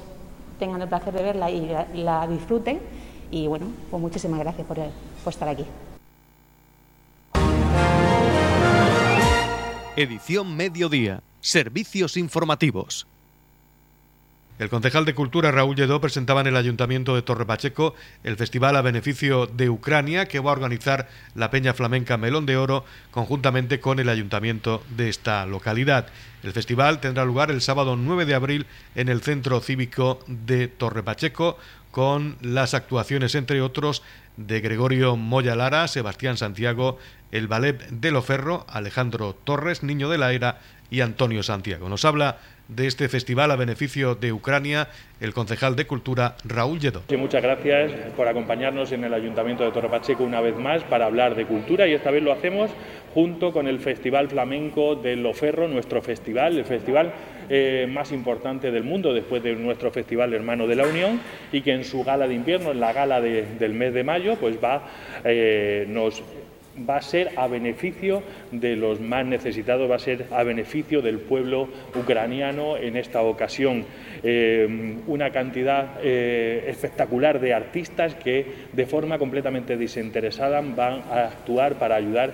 tengan 0.58 0.82
el 0.82 0.88
placer 0.88 1.14
de 1.14 1.22
verla 1.22 1.50
y 1.50 1.66
la, 2.02 2.26
disfruten. 2.26 2.80
Y 3.30 3.46
bueno, 3.46 3.66
pues 3.90 4.00
muchísimas 4.00 4.40
gracias 4.40 4.66
por 4.66 4.78
estar 5.26 5.48
aquí. 5.48 5.64
Edición 9.96 10.56
Mediodía. 10.56 11.22
Servicios 11.40 12.16
informativos. 12.16 13.06
El 14.60 14.68
concejal 14.68 15.06
de 15.06 15.14
Cultura 15.14 15.50
Raúl 15.50 15.74
Lledó 15.74 16.02
presentaba 16.02 16.42
en 16.42 16.48
el 16.48 16.56
Ayuntamiento 16.56 17.14
de 17.14 17.22
Torre 17.22 17.46
Pacheco 17.46 17.94
el 18.24 18.36
festival 18.36 18.76
a 18.76 18.82
beneficio 18.82 19.46
de 19.46 19.70
Ucrania 19.70 20.28
que 20.28 20.38
va 20.38 20.50
a 20.50 20.52
organizar 20.52 21.08
la 21.34 21.50
Peña 21.50 21.72
Flamenca 21.72 22.18
Melón 22.18 22.44
de 22.44 22.58
Oro 22.58 22.84
conjuntamente 23.10 23.80
con 23.80 24.00
el 24.00 24.10
Ayuntamiento 24.10 24.82
de 24.90 25.08
esta 25.08 25.46
localidad. 25.46 26.08
El 26.42 26.52
festival 26.52 27.00
tendrá 27.00 27.24
lugar 27.24 27.50
el 27.50 27.62
sábado 27.62 27.96
9 27.96 28.26
de 28.26 28.34
abril 28.34 28.66
en 28.96 29.08
el 29.08 29.22
Centro 29.22 29.60
Cívico 29.60 30.20
de 30.26 30.68
Torre 30.68 31.02
Pacheco 31.02 31.56
con 31.90 32.36
las 32.42 32.74
actuaciones, 32.74 33.34
entre 33.36 33.62
otros, 33.62 34.02
de 34.36 34.60
Gregorio 34.60 35.16
Moya 35.16 35.56
Lara, 35.56 35.88
Sebastián 35.88 36.36
Santiago, 36.36 36.98
el 37.32 37.48
ballet 37.48 37.88
de 37.88 38.10
Loferro, 38.10 38.66
Alejandro 38.68 39.34
Torres, 39.42 39.82
Niño 39.82 40.10
de 40.10 40.18
la 40.18 40.34
Era 40.34 40.60
y 40.90 41.00
Antonio 41.00 41.42
Santiago. 41.42 41.88
Nos 41.88 42.04
habla 42.04 42.38
de 42.74 42.86
este 42.86 43.08
festival 43.08 43.50
a 43.50 43.56
beneficio 43.56 44.14
de 44.14 44.32
Ucrania 44.32 44.88
el 45.20 45.34
concejal 45.34 45.76
de 45.76 45.86
Cultura 45.86 46.36
Raúl 46.44 46.80
Lledó. 46.80 47.02
muchas 47.18 47.42
gracias 47.42 47.92
por 48.16 48.26
acompañarnos 48.26 48.92
en 48.92 49.04
el 49.04 49.12
Ayuntamiento 49.12 49.64
de 49.64 49.72
Torre 49.72 49.88
Pacheco 49.88 50.24
una 50.24 50.40
vez 50.40 50.56
más 50.56 50.82
para 50.84 51.06
hablar 51.06 51.34
de 51.34 51.44
cultura 51.44 51.86
y 51.86 51.92
esta 51.92 52.10
vez 52.10 52.22
lo 52.22 52.32
hacemos 52.32 52.70
junto 53.12 53.52
con 53.52 53.66
el 53.66 53.80
Festival 53.80 54.28
Flamenco 54.28 54.94
de 54.94 55.16
Loferro, 55.16 55.68
nuestro 55.68 56.00
festival, 56.00 56.56
el 56.56 56.64
festival 56.64 57.12
eh, 57.48 57.88
más 57.90 58.12
importante 58.12 58.70
del 58.70 58.84
mundo 58.84 59.12
después 59.12 59.42
de 59.42 59.56
nuestro 59.56 59.90
festival 59.90 60.32
hermano 60.32 60.66
de 60.66 60.76
la 60.76 60.86
Unión 60.86 61.20
y 61.52 61.62
que 61.62 61.72
en 61.72 61.84
su 61.84 62.04
gala 62.04 62.28
de 62.28 62.34
invierno, 62.34 62.70
en 62.70 62.80
la 62.80 62.92
gala 62.92 63.20
del 63.20 63.74
mes 63.74 63.92
de 63.92 64.04
mayo, 64.04 64.36
pues 64.36 64.56
va, 64.62 64.88
eh, 65.24 65.84
nos 65.88 66.22
va 66.88 66.96
a 66.96 67.02
ser 67.02 67.32
a 67.36 67.46
beneficio 67.46 68.22
de 68.50 68.76
los 68.76 69.00
más 69.00 69.26
necesitados, 69.26 69.90
va 69.90 69.96
a 69.96 69.98
ser 69.98 70.26
a 70.30 70.42
beneficio 70.42 71.02
del 71.02 71.18
pueblo 71.18 71.68
ucraniano 71.94 72.76
en 72.76 72.96
esta 72.96 73.22
ocasión. 73.22 73.84
Eh, 74.22 74.96
una 75.06 75.30
cantidad 75.30 75.98
eh, 76.02 76.64
espectacular 76.68 77.40
de 77.40 77.54
artistas 77.54 78.14
que 78.14 78.46
de 78.72 78.86
forma 78.86 79.18
completamente 79.18 79.76
desinteresada 79.76 80.60
van 80.60 81.02
a 81.10 81.26
actuar 81.26 81.74
para 81.74 81.96
ayudar 81.96 82.32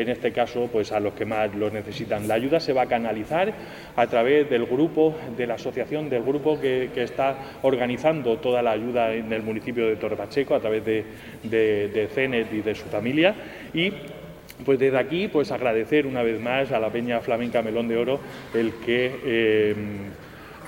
en 0.00 0.08
este 0.08 0.32
caso 0.32 0.68
pues 0.72 0.92
a 0.92 1.00
los 1.00 1.14
que 1.14 1.24
más 1.24 1.54
lo 1.54 1.70
necesitan. 1.70 2.28
La 2.28 2.34
ayuda 2.34 2.60
se 2.60 2.72
va 2.72 2.82
a 2.82 2.86
canalizar 2.86 3.52
a 3.96 4.06
través 4.06 4.48
del 4.48 4.66
grupo, 4.66 5.16
de 5.36 5.46
la 5.46 5.54
asociación, 5.54 6.08
del 6.08 6.22
grupo 6.22 6.60
que, 6.60 6.90
está 6.98 7.58
organizando 7.62 8.38
toda 8.38 8.60
la 8.60 8.72
ayuda 8.72 9.12
en 9.14 9.32
el 9.32 9.42
municipio 9.42 9.86
de 9.86 9.96
Torre 9.96 10.16
Pacheco 10.16 10.54
a 10.54 10.60
través 10.60 10.84
de, 10.84 11.04
de, 11.44 12.08
CENET 12.12 12.52
y 12.52 12.60
de 12.60 12.74
su 12.74 12.86
familia 12.86 13.34
y 13.72 13.92
pues 14.64 14.80
desde 14.80 14.98
aquí 14.98 15.28
pues 15.28 15.52
agradecer 15.52 16.06
una 16.06 16.22
vez 16.22 16.40
más 16.40 16.72
a 16.72 16.80
la 16.80 16.90
Peña 16.90 17.20
Flamenca 17.20 17.62
Melón 17.62 17.86
de 17.86 17.96
Oro 17.96 18.20
el 18.52 18.72
que 18.84 19.14
eh, 19.24 19.74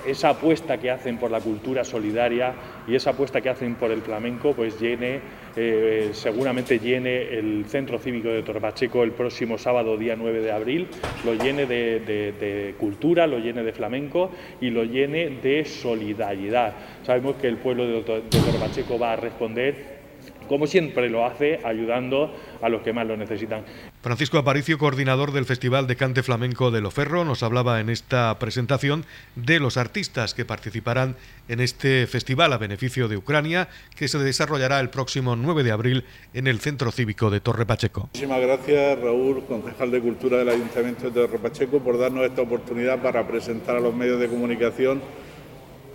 esa 0.06 0.30
apuesta 0.30 0.78
que 0.78 0.90
hacen 0.90 1.18
por 1.18 1.30
la 1.30 1.40
cultura 1.40 1.84
solidaria 1.84 2.54
y 2.86 2.94
esa 2.94 3.10
apuesta 3.10 3.40
que 3.40 3.48
hacen 3.48 3.74
por 3.74 3.90
el 3.90 4.02
flamenco 4.02 4.52
pues 4.54 4.80
llene 4.80 5.20
eh, 5.56 6.10
seguramente 6.12 6.78
llene 6.78 7.22
el 7.38 7.64
Centro 7.66 7.98
Cívico 7.98 8.28
de 8.28 8.42
Torpacheco 8.42 9.02
el 9.02 9.12
próximo 9.12 9.58
sábado, 9.58 9.96
día 9.96 10.14
9 10.16 10.40
de 10.40 10.52
abril, 10.52 10.88
lo 11.24 11.34
llene 11.34 11.66
de, 11.66 12.74
cultura, 12.78 13.26
lo 13.26 13.38
llene 13.38 13.62
de 13.62 13.72
flamenco 13.72 14.30
y 14.60 14.70
lo 14.70 14.84
llene 14.84 15.30
de 15.42 15.64
solidaridad. 15.64 16.74
Sabemos 17.04 17.36
que 17.36 17.48
el 17.48 17.56
pueblo 17.56 17.86
de, 17.86 18.02
de 18.02 18.22
Torpacheco 18.30 18.98
va 18.98 19.12
a 19.12 19.16
responder 19.16 20.00
como 20.48 20.66
siempre 20.66 21.08
lo 21.08 21.24
hace, 21.24 21.60
ayudando 21.64 22.34
a 22.60 22.68
los 22.68 22.82
que 22.82 22.92
más 22.92 23.06
lo 23.06 23.16
necesitan. 23.16 23.64
Francisco 24.02 24.38
Aparicio, 24.38 24.78
coordinador 24.78 25.30
del 25.32 25.44
Festival 25.44 25.86
de 25.86 25.94
Cante 25.94 26.22
Flamenco 26.22 26.70
de 26.70 26.80
Loferro, 26.80 27.26
nos 27.26 27.42
hablaba 27.42 27.80
en 27.80 27.90
esta 27.90 28.38
presentación 28.38 29.04
de 29.36 29.60
los 29.60 29.76
artistas 29.76 30.32
que 30.32 30.46
participarán 30.46 31.16
en 31.48 31.60
este 31.60 32.06
festival 32.06 32.54
a 32.54 32.58
beneficio 32.58 33.08
de 33.08 33.18
Ucrania, 33.18 33.68
que 33.96 34.08
se 34.08 34.18
desarrollará 34.18 34.80
el 34.80 34.88
próximo 34.88 35.36
9 35.36 35.64
de 35.64 35.72
abril 35.72 36.04
en 36.32 36.46
el 36.46 36.60
Centro 36.60 36.90
Cívico 36.92 37.28
de 37.28 37.40
Torre 37.40 37.66
Pacheco. 37.66 38.08
Muchísimas 38.14 38.40
gracias, 38.40 38.98
Raúl, 39.00 39.44
concejal 39.44 39.90
de 39.90 40.00
Cultura 40.00 40.38
del 40.38 40.48
Ayuntamiento 40.48 41.10
de 41.10 41.26
Torre 41.26 41.38
Pacheco, 41.38 41.80
por 41.80 41.98
darnos 41.98 42.24
esta 42.24 42.40
oportunidad 42.40 43.02
para 43.02 43.28
presentar 43.28 43.76
a 43.76 43.80
los 43.80 43.94
medios 43.94 44.18
de 44.18 44.28
comunicación 44.28 45.02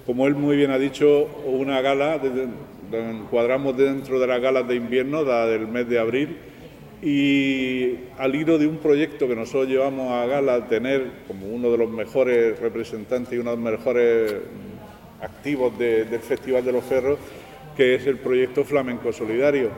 como 0.05 0.27
él 0.27 0.35
muy 0.35 0.55
bien 0.55 0.69
ha 0.69 0.77
dicho, 0.77 1.25
una 1.45 1.81
gala, 1.81 2.21
encuadramos 2.91 3.75
dentro 3.75 4.19
de 4.19 4.27
las 4.27 4.39
galas 4.39 4.67
de 4.67 4.75
invierno, 4.75 5.23
la 5.23 5.47
del 5.47 5.67
mes 5.67 5.89
de 5.89 5.97
abril, 5.97 6.37
y 7.05 7.99
al 8.17 8.33
hilo 8.33 8.57
de 8.57 8.65
un 8.65 8.77
proyecto 8.77 9.27
que 9.27 9.35
nosotros 9.35 9.67
llevamos 9.67 10.11
a 10.11 10.25
gala, 10.25 10.67
tener 10.67 11.11
como 11.27 11.45
uno 11.45 11.69
de 11.69 11.77
los 11.77 11.87
mejores 11.87 12.59
representantes 12.59 13.31
y 13.31 13.37
uno 13.37 13.51
de 13.51 13.57
los 13.57 13.71
mejores 13.77 14.35
activos 15.21 15.77
del 15.77 16.19
Festival 16.19 16.65
de 16.65 16.71
los 16.71 16.83
Ferros, 16.83 17.19
que 17.77 17.93
es 17.93 18.07
el 18.07 18.17
proyecto 18.17 18.63
Flamenco 18.63 19.13
Solidario. 19.13 19.69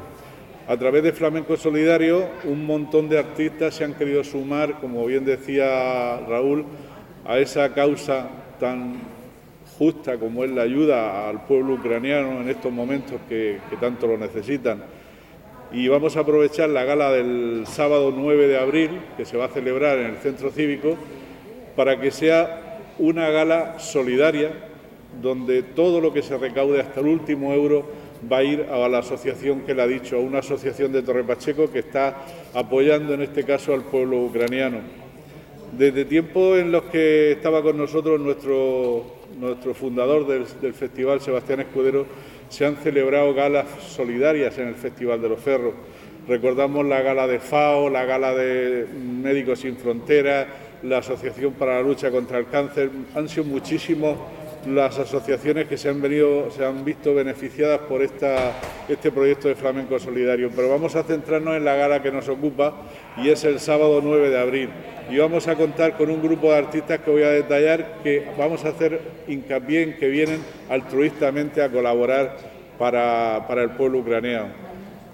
A 0.69 0.77
través 0.77 1.03
de 1.03 1.11
Flamenco 1.11 1.57
Solidario, 1.57 2.29
un 2.45 2.65
montón 2.65 3.09
de 3.09 3.19
artistas 3.19 3.75
se 3.75 3.83
han 3.83 3.93
querido 3.93 4.23
sumar, 4.23 4.79
como 4.79 5.05
bien 5.05 5.25
decía 5.25 6.21
Raúl, 6.29 6.63
a 7.25 7.39
esa 7.39 7.73
causa 7.73 8.29
tan 8.57 9.01
justa 9.77 10.17
como 10.17 10.45
es 10.45 10.51
la 10.51 10.61
ayuda 10.61 11.27
al 11.27 11.45
pueblo 11.45 11.73
ucraniano 11.73 12.41
en 12.41 12.49
estos 12.49 12.71
momentos 12.71 13.19
que, 13.27 13.59
tanto 13.81 14.07
lo 14.07 14.17
necesitan. 14.17 14.81
Y 15.71 15.87
vamos 15.89 16.15
a 16.15 16.21
aprovechar 16.21 16.69
la 16.69 16.85
gala 16.85 17.11
del 17.11 17.65
sábado 17.67 18.13
9 18.15 18.47
de 18.47 18.57
abril, 18.57 18.89
que 19.17 19.25
se 19.25 19.37
va 19.37 19.45
a 19.45 19.49
celebrar 19.49 19.97
en 19.99 20.07
el 20.07 20.17
Centro 20.17 20.49
Cívico, 20.49 20.95
para 21.75 21.99
que 21.99 22.11
sea 22.11 22.79
una 22.99 23.29
gala 23.29 23.77
solidaria, 23.79 24.51
donde 25.21 25.63
todo 25.63 25.99
lo 25.99 26.13
que 26.13 26.21
se 26.21 26.37
recaude 26.37 26.79
hasta 26.79 27.01
el 27.01 27.07
último 27.07 27.53
euro 27.53 27.85
va 28.31 28.37
a 28.37 28.43
ir 28.43 28.67
a 28.71 28.87
la 28.87 28.99
asociación 28.99 29.61
que 29.61 29.73
le 29.73 29.81
ha 29.81 29.87
dicho, 29.87 30.15
a 30.15 30.19
una 30.19 30.39
asociación 30.39 30.91
de 30.91 31.01
Torre 31.01 31.23
Pacheco 31.23 31.69
que 31.69 31.79
está 31.79 32.15
apoyando 32.53 33.13
en 33.13 33.23
este 33.23 33.43
caso 33.43 33.73
al 33.73 33.83
pueblo 33.83 34.21
ucraniano. 34.21 34.79
Desde 35.77 36.05
tiempos 36.05 36.57
en 36.59 36.71
los 36.71 36.83
que 36.83 37.33
estaba 37.33 37.61
con 37.61 37.77
nosotros 37.77 38.19
nuestro 38.19 39.17
nuestro 39.39 39.73
fundador 39.73 40.25
del, 40.27 40.73
festival, 40.73 41.21
Sebastián 41.21 41.59
Escudero, 41.61 42.05
se 42.49 42.65
han 42.65 42.77
celebrado 42.77 43.33
galas 43.33 43.65
solidarias 43.87 44.57
en 44.57 44.69
el 44.69 44.75
Festival 44.75 45.21
de 45.21 45.29
los 45.29 45.39
Ferros. 45.39 45.73
Recordamos 46.27 46.85
la 46.85 47.01
gala 47.01 47.27
de 47.27 47.39
FAO, 47.39 47.89
la 47.89 48.05
gala 48.05 48.33
de 48.33 48.85
Médicos 48.85 49.59
Sin 49.59 49.77
Fronteras, 49.77 50.47
la 50.83 50.97
Asociación 50.99 51.53
para 51.53 51.75
la 51.75 51.81
Lucha 51.81 52.11
contra 52.11 52.37
el 52.37 52.47
Cáncer. 52.47 52.89
Han 53.15 53.29
sido 53.29 53.45
muchísimos 53.45 54.17
las 54.75 54.99
asociaciones 54.99 55.67
que 55.67 55.77
se 55.77 55.89
han, 55.89 56.01
venido, 56.01 56.49
se 56.51 56.65
han 56.65 56.83
visto 56.83 57.13
beneficiadas 57.13 57.79
por 57.81 58.01
este 58.01 59.11
proyecto 59.11 59.47
de 59.47 59.55
Flamenco 59.55 59.99
Solidario. 59.99 60.49
Pero 60.55 60.69
vamos 60.69 60.95
a 60.95 61.03
centrarnos 61.03 61.55
en 61.55 61.65
la 61.65 61.75
gala 61.75 62.01
que 62.01 62.11
nos 62.11 62.29
ocupa 62.29 62.73
y 63.17 63.29
es 63.29 63.43
el 63.43 63.59
sábado 63.59 64.01
9 64.03 64.29
de 64.29 64.39
abril. 64.39 64.69
Y 65.09 65.17
vamos 65.17 65.47
a 65.47 65.55
contar 65.55 65.95
con 65.97 66.09
un 66.09 66.21
grupo 66.21 66.51
de 66.51 66.57
artistas 66.57 66.99
que 66.99 67.11
voy 67.11 67.23
a 67.23 67.29
detallar 67.29 67.99
que 68.03 68.27
vamos 68.37 68.65
a 68.65 68.69
hacer 68.69 68.99
hincapié 69.27 69.83
en 69.83 69.97
que 69.97 70.07
vienen 70.07 70.41
altruistamente 70.69 71.61
a 71.61 71.69
colaborar 71.69 72.37
para, 72.77 73.45
para 73.47 73.63
el 73.63 73.71
pueblo 73.71 73.99
ucraniano. 73.99 74.67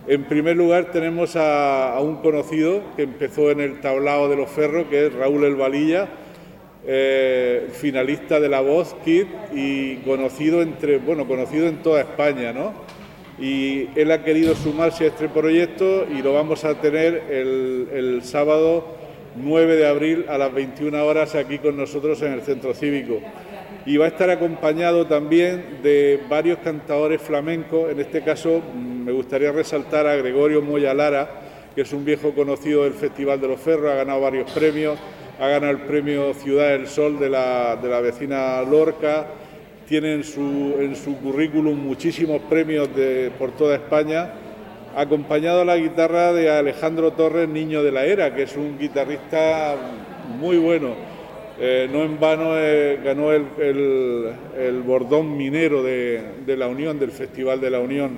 En 0.05 0.25
primer 0.25 0.57
lugar 0.57 0.91
tenemos 0.91 1.37
a, 1.37 1.97
un 2.01 2.17
conocido 2.17 2.81
que 2.97 3.03
empezó 3.03 3.51
en 3.51 3.61
el 3.61 3.79
tablao 3.79 4.27
de 4.27 4.35
los 4.35 4.49
ferros, 4.49 4.87
que 4.89 5.07
es 5.07 5.13
Raúl 5.13 5.45
El 5.45 5.55
Valilla, 5.55 6.09
eh, 6.85 7.69
finalista 7.71 8.39
de 8.41 8.49
La 8.49 8.59
Voz 8.59 8.95
Kid 9.05 9.25
y 9.53 9.97
conocido 9.97 10.61
entre 10.61 10.97
bueno 10.97 11.25
conocido 11.27 11.67
en 11.67 11.81
toda 11.81 12.01
España, 12.01 12.51
¿no? 12.51 12.73
Y 13.39 13.87
él 13.95 14.11
ha 14.11 14.23
querido 14.23 14.53
sumarse 14.53 15.05
a 15.05 15.07
este 15.07 15.29
proyecto 15.29 16.05
y 16.05 16.21
lo 16.21 16.33
vamos 16.33 16.65
a 16.65 16.79
tener 16.81 17.23
el, 17.29 18.21
sábado 18.23 18.97
9 19.35 19.75
de 19.75 19.87
abril 19.87 20.25
a 20.27 20.37
las 20.37 20.53
21 20.53 21.05
horas 21.05 21.35
aquí 21.35 21.57
con 21.57 21.75
nosotros 21.77 22.21
en 22.21 22.33
el 22.33 22.41
Centro 22.41 22.73
Cívico. 22.73 23.19
Y 23.85 23.97
va 23.97 24.05
a 24.05 24.09
estar 24.09 24.29
acompañado 24.29 25.07
también 25.07 25.79
de 25.81 26.19
varios 26.29 26.59
cantadores 26.59 27.21
flamencos, 27.21 27.91
en 27.91 27.99
este 27.99 28.21
caso 28.21 28.61
mm, 28.73 29.05
me 29.05 29.11
gustaría 29.11 29.51
resaltar 29.51 30.05
a 30.05 30.15
Gregorio 30.15 30.61
Moya 30.61 30.93
Lara, 30.93 31.41
que 31.75 31.81
es 31.81 31.91
un 31.91 32.05
viejo 32.05 32.33
conocido 32.33 32.83
del 32.83 32.93
Festival 32.93 33.41
de 33.41 33.47
los 33.47 33.59
Ferros, 33.59 33.91
ha 33.91 33.95
ganado 33.95 34.21
varios 34.21 34.51
premios, 34.51 34.99
ha 35.39 35.47
ganado 35.47 35.71
el 35.71 35.79
premio 35.79 36.33
Ciudad 36.33 36.69
del 36.69 36.87
Sol 36.87 37.19
de 37.19 37.29
la, 37.29 37.75
de 37.75 37.89
la 37.89 38.01
vecina 38.01 38.61
Lorca, 38.61 39.27
tiene 39.87 40.13
en 40.13 40.23
su, 40.23 40.75
en 40.79 40.95
su 40.95 41.17
currículum 41.17 41.77
muchísimos 41.77 42.41
premios 42.43 42.95
de, 42.95 43.31
por 43.37 43.51
toda 43.51 43.75
España 43.75 44.33
acompañado 44.95 45.61
a 45.61 45.65
la 45.65 45.77
guitarra 45.77 46.33
de 46.33 46.49
Alejandro 46.49 47.13
Torres, 47.13 47.49
Niño 47.49 47.83
de 47.83 47.91
la 47.91 48.05
Era, 48.05 48.33
que 48.35 48.43
es 48.43 48.55
un 48.55 48.77
guitarrista 48.77 49.75
muy 50.39 50.57
bueno. 50.57 50.95
Eh, 51.59 51.87
no 51.91 52.03
en 52.03 52.19
vano 52.19 52.57
eh, 52.57 52.99
ganó 53.03 53.31
el, 53.31 53.45
el, 54.57 54.81
bordón 54.81 55.37
minero 55.37 55.83
de, 55.83 56.55
la 56.57 56.67
Unión, 56.67 56.99
del 56.99 57.11
Festival 57.11 57.61
de 57.61 57.69
la 57.69 57.79
Unión. 57.79 58.17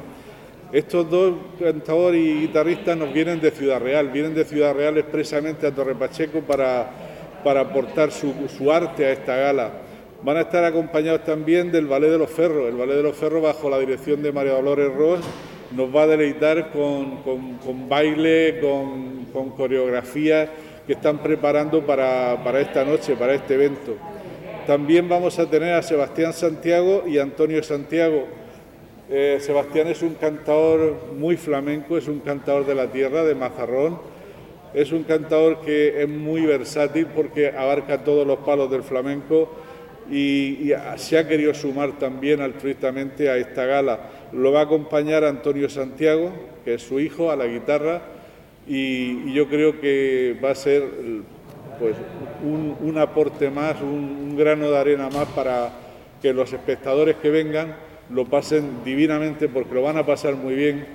Estos 0.72 1.10
dos 1.10 1.34
cantadores 1.60 2.20
y 2.22 2.42
guitarristas 2.42 2.98
nos 2.98 3.14
vienen 3.14 3.40
de 3.40 3.52
Ciudad 3.52 3.80
Real, 3.80 4.10
vienen 4.10 4.34
de 4.34 4.46
Ciudad 4.46 4.74
Real 4.74 4.98
expresamente 4.98 5.68
a 5.68 5.72
Torre 5.72 5.96
Pacheco 5.96 6.42
para, 6.42 6.90
para 7.46 7.62
aportar 7.62 8.12
su, 8.12 8.72
arte 8.72 9.06
a 9.06 9.12
esta 9.12 9.38
gala. 9.38 9.72
Van 10.24 10.36
a 10.36 10.42
estar 10.42 10.66
acompañados 10.66 11.24
también 11.24 11.72
del 11.72 11.86
Ballet 11.86 12.10
de 12.10 12.18
los 12.18 12.32
Ferros, 12.32 12.68
el 12.68 12.76
Ballet 12.76 12.96
de 12.96 13.04
los 13.04 13.16
Ferros 13.16 13.42
bajo 13.42 13.70
la 13.70 13.80
dirección 13.80 14.22
de 14.22 14.34
María 14.34 14.54
Dolores 14.54 14.94
Ross 14.94 15.22
nos 15.72 15.94
va 15.94 16.04
a 16.04 16.08
deleitar 16.08 16.72
con, 16.72 17.90
baile, 17.90 18.60
con, 18.60 19.26
con 19.34 19.50
coreografías 19.52 20.50
que 20.86 20.94
están 20.94 21.18
preparando 21.20 21.86
para, 21.86 22.60
esta 22.60 22.86
noche, 22.86 23.16
para 23.16 23.34
este 23.34 23.56
evento. 23.56 23.96
También 24.68 25.10
vamos 25.10 25.38
a 25.40 25.50
tener 25.50 25.74
a 25.74 25.82
Sebastián 25.82 26.34
Santiago 26.34 27.04
y 27.08 27.18
Antonio 27.18 27.62
Santiago. 27.64 28.26
Eh, 29.10 29.38
Sebastián 29.40 29.88
es 29.88 30.02
un 30.02 30.16
cantador 30.16 31.14
muy 31.18 31.38
flamenco, 31.38 31.98
es 31.98 32.08
un 32.08 32.20
cantador 32.20 32.66
de 32.66 32.76
la 32.76 32.88
tierra, 32.88 33.24
de 33.24 33.36
Mazarrón. 33.36 34.15
Es 34.76 34.92
un 34.92 35.04
cantador 35.04 35.62
que 35.62 36.04
es 36.04 36.10
muy 36.10 36.46
versátil 36.46 37.08
porque 37.08 37.48
abarca 37.48 38.04
todos 38.04 38.28
los 38.28 38.40
palos 38.40 38.70
del 38.70 38.84
flamenco 38.84 39.50
y, 40.12 40.72
se 40.98 41.18
ha 41.18 41.28
querido 41.28 41.54
sumar 41.54 41.98
también 41.98 42.42
altruistamente 42.42 43.30
a 43.30 43.38
esta 43.38 43.66
gala. 43.66 44.00
Lo 44.34 44.52
va 44.52 44.60
a 44.60 44.64
acompañar 44.64 45.24
Antonio 45.24 45.70
Santiago, 45.70 46.32
que 46.66 46.74
es 46.74 46.82
su 46.82 47.00
hijo, 47.00 47.32
a 47.32 47.38
la 47.38 47.46
guitarra, 47.46 48.02
y, 48.68 49.32
yo 49.34 49.48
creo 49.48 49.80
que 49.80 50.38
va 50.44 50.52
a 50.52 50.56
ser 50.56 50.84
pues, 51.80 51.96
un, 52.44 52.98
aporte 52.98 53.50
más, 53.50 53.82
un, 53.82 54.36
grano 54.38 54.70
de 54.70 54.78
arena 54.78 55.10
más 55.10 55.30
para 55.30 55.70
que 56.22 56.34
los 56.34 56.52
espectadores 56.52 57.16
que 57.16 57.30
vengan 57.30 57.78
lo 58.10 58.26
pasen 58.26 58.84
divinamente 58.84 59.48
porque 59.48 59.74
lo 59.74 59.84
van 59.84 59.98
a 59.98 60.06
pasar 60.06 60.36
muy 60.36 60.54
bien. 60.54 60.86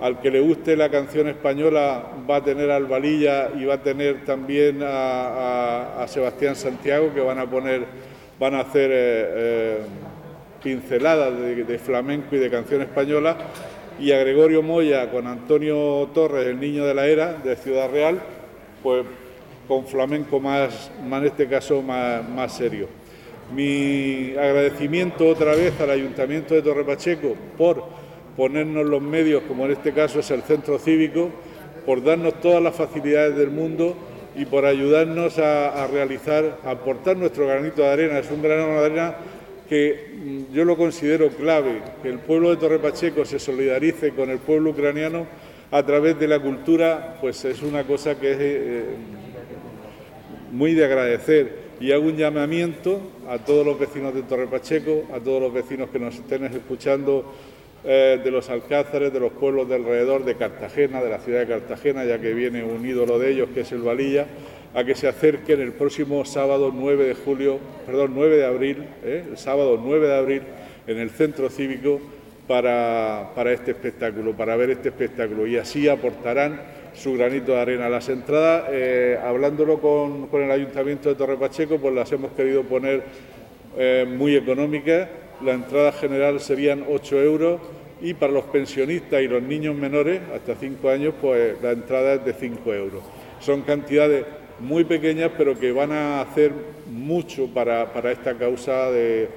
Al 0.00 0.20
que 0.20 0.30
le 0.30 0.40
guste 0.40 0.76
la 0.76 0.88
canción 0.88 1.28
española 1.28 2.02
va 2.28 2.36
a 2.36 2.44
tener 2.44 2.70
al 2.70 2.86
Valilla 2.86 3.50
y 3.58 3.64
va 3.64 3.74
a 3.74 3.82
tener 3.82 4.24
también 4.24 4.80
a 4.82 6.04
Sebastián 6.08 6.56
Santiago 6.56 7.12
que 7.14 7.20
van 7.20 7.38
a 7.38 7.48
poner 7.48 8.10
van 8.40 8.54
a 8.54 8.60
hacer 8.60 8.90
eh, 8.90 8.94
eh, 8.94 9.78
pinceladas 10.62 11.38
de, 11.38 11.78
flamenco 11.78 12.34
y 12.34 12.38
de 12.38 12.50
canción 12.50 12.80
española 12.80 13.36
y 14.00 14.12
a 14.12 14.18
Gregorio 14.18 14.62
Moya 14.62 15.10
con 15.10 15.26
Antonio 15.26 16.08
Torres, 16.14 16.46
el 16.46 16.58
niño 16.58 16.86
de 16.86 16.94
la 16.94 17.06
era, 17.06 17.34
de 17.34 17.54
Ciudad 17.54 17.90
Real, 17.90 18.18
pues 18.82 19.04
con 19.68 19.86
flamenco 19.86 20.40
más, 20.40 20.90
más 21.06 21.20
en 21.20 21.26
este 21.26 21.46
caso 21.46 21.82
más, 21.82 22.26
más 22.26 22.56
serio. 22.56 22.88
Mi 23.54 24.30
agradecimiento 24.30 25.28
otra 25.28 25.54
vez 25.54 25.78
al 25.78 25.90
Ayuntamiento 25.90 26.54
de 26.54 26.62
Torre 26.62 26.84
Pacheco 26.84 27.36
por 27.58 27.84
ponernos 28.40 28.86
los 28.86 29.02
medios, 29.02 29.42
como 29.46 29.66
en 29.66 29.72
este 29.72 29.92
caso 29.92 30.20
es 30.20 30.30
el 30.30 30.40
Centro 30.40 30.78
Cívico, 30.78 31.28
por 31.84 32.02
darnos 32.02 32.40
todas 32.40 32.62
las 32.62 32.74
facilidades 32.74 33.36
del 33.36 33.50
mundo 33.50 33.94
y 34.34 34.46
por 34.46 34.64
ayudarnos 34.64 35.38
a, 35.38 35.86
realizar, 35.88 36.56
a 36.64 36.70
aportar 36.70 37.18
nuestro 37.18 37.46
granito 37.46 37.82
de 37.82 37.88
arena. 37.88 38.18
Es 38.18 38.30
un 38.30 38.40
granito 38.40 38.80
de 38.80 38.86
arena 38.86 39.14
que 39.68 40.14
mm, 40.14 40.54
yo 40.54 40.64
lo 40.64 40.78
considero 40.78 41.28
clave, 41.28 41.82
que 42.02 42.08
el 42.08 42.18
pueblo 42.20 42.48
de 42.48 42.56
Torre 42.56 42.78
Pacheco 42.78 43.26
se 43.26 43.38
solidarice 43.38 44.12
con 44.12 44.30
el 44.30 44.38
pueblo 44.38 44.70
ucraniano 44.70 45.26
a 45.70 45.82
través 45.82 46.18
de 46.18 46.26
la 46.26 46.40
cultura, 46.40 47.18
pues 47.20 47.44
es 47.44 47.60
una 47.60 47.84
cosa 47.84 48.18
que 48.18 48.30
es 48.30 48.38
eh, 48.40 48.84
muy 50.50 50.72
de 50.72 50.86
agradecer. 50.86 51.68
Y 51.78 51.92
hago 51.92 52.06
un 52.06 52.16
llamamiento 52.16 53.02
a 53.28 53.36
todos 53.36 53.66
los 53.66 53.78
vecinos 53.78 54.14
de 54.14 54.22
Torre 54.22 54.46
Pacheco, 54.46 55.04
a 55.14 55.20
todos 55.20 55.42
los 55.42 55.52
vecinos 55.52 55.90
que 55.90 55.98
nos 55.98 56.14
estén 56.14 56.44
escuchando 56.46 57.34
eh, 57.82 58.20
de 58.22 58.30
los 58.30 58.50
alcázares, 58.50 59.10
de 59.10 59.18
los 59.18 59.32
pueblos 59.32 59.66
de 59.66 59.76
alrededor 59.76 60.26
de 60.26 60.34
Cartagena, 60.34 61.02
de 61.02 61.08
la 61.08 61.18
ciudad 61.18 61.40
de 61.40 61.46
Cartagena, 61.46 62.04
ya 62.04 62.20
que 62.20 62.34
viene 62.34 62.62
un 62.62 62.84
ídolo 62.84 63.18
de 63.18 63.30
ellos, 63.30 63.48
que 63.54 63.60
es 63.60 63.72
el 63.72 63.80
Valilla, 63.80 64.26
a 64.74 64.84
que 64.84 64.94
se 64.94 65.08
acerquen 65.08 65.62
el 65.62 65.72
próximo 65.72 66.26
sábado 66.26 66.72
9 66.74 67.06
de 67.06 67.14
julio, 67.14 67.58
perdón, 67.86 68.12
9 68.14 68.36
de 68.36 68.44
abril, 68.44 68.84
eh, 69.02 69.24
el 69.30 69.38
sábado 69.38 69.80
9 69.82 70.08
de 70.08 70.14
abril, 70.14 70.42
en 70.86 70.98
el 70.98 71.08
centro 71.08 71.48
cívico 71.48 72.02
para, 72.46 73.32
este 73.46 73.70
espectáculo, 73.70 74.32
para 74.36 74.56
ver 74.56 74.68
este 74.68 74.90
espectáculo, 74.90 75.46
y 75.46 75.56
así 75.56 75.88
aportarán 75.88 76.60
su 76.92 77.14
granito 77.14 77.52
de 77.52 77.60
arena. 77.60 77.88
Las 77.88 78.10
entradas, 78.10 78.64
eh, 78.72 79.18
hablándolo 79.24 79.80
con, 79.80 80.26
con, 80.26 80.42
el 80.42 80.50
Ayuntamiento 80.50 81.08
de 81.08 81.14
Torre 81.14 81.38
Pacheco, 81.38 81.78
pues 81.78 81.94
las 81.94 82.12
hemos 82.12 82.32
querido 82.32 82.62
poner 82.62 83.04
muy 84.06 84.34
económicas 84.34 85.08
la 85.44 85.52
entrada 85.52 85.92
general 85.92 86.40
serían 86.40 86.84
8 86.88 87.22
euros 87.22 87.60
y 88.02 88.14
para 88.14 88.32
los 88.32 88.44
pensionistas 88.44 89.22
y 89.22 89.28
los 89.28 89.42
niños 89.42 89.74
menores, 89.74 90.20
hasta 90.34 90.54
5 90.54 90.88
años, 90.88 91.14
pues 91.20 91.60
la 91.62 91.72
entrada 91.72 92.14
es 92.14 92.24
de 92.24 92.32
5 92.32 92.74
euros. 92.74 93.02
Son 93.40 93.62
cantidades 93.62 94.24
muy 94.58 94.84
pequeñas, 94.84 95.30
pero 95.36 95.58
que 95.58 95.72
van 95.72 95.92
a 95.92 96.20
hacer 96.20 96.52
mucho 96.90 97.48
para, 97.48 97.84
esta 98.10 98.36
causa 98.36 98.90
del, 98.90 99.28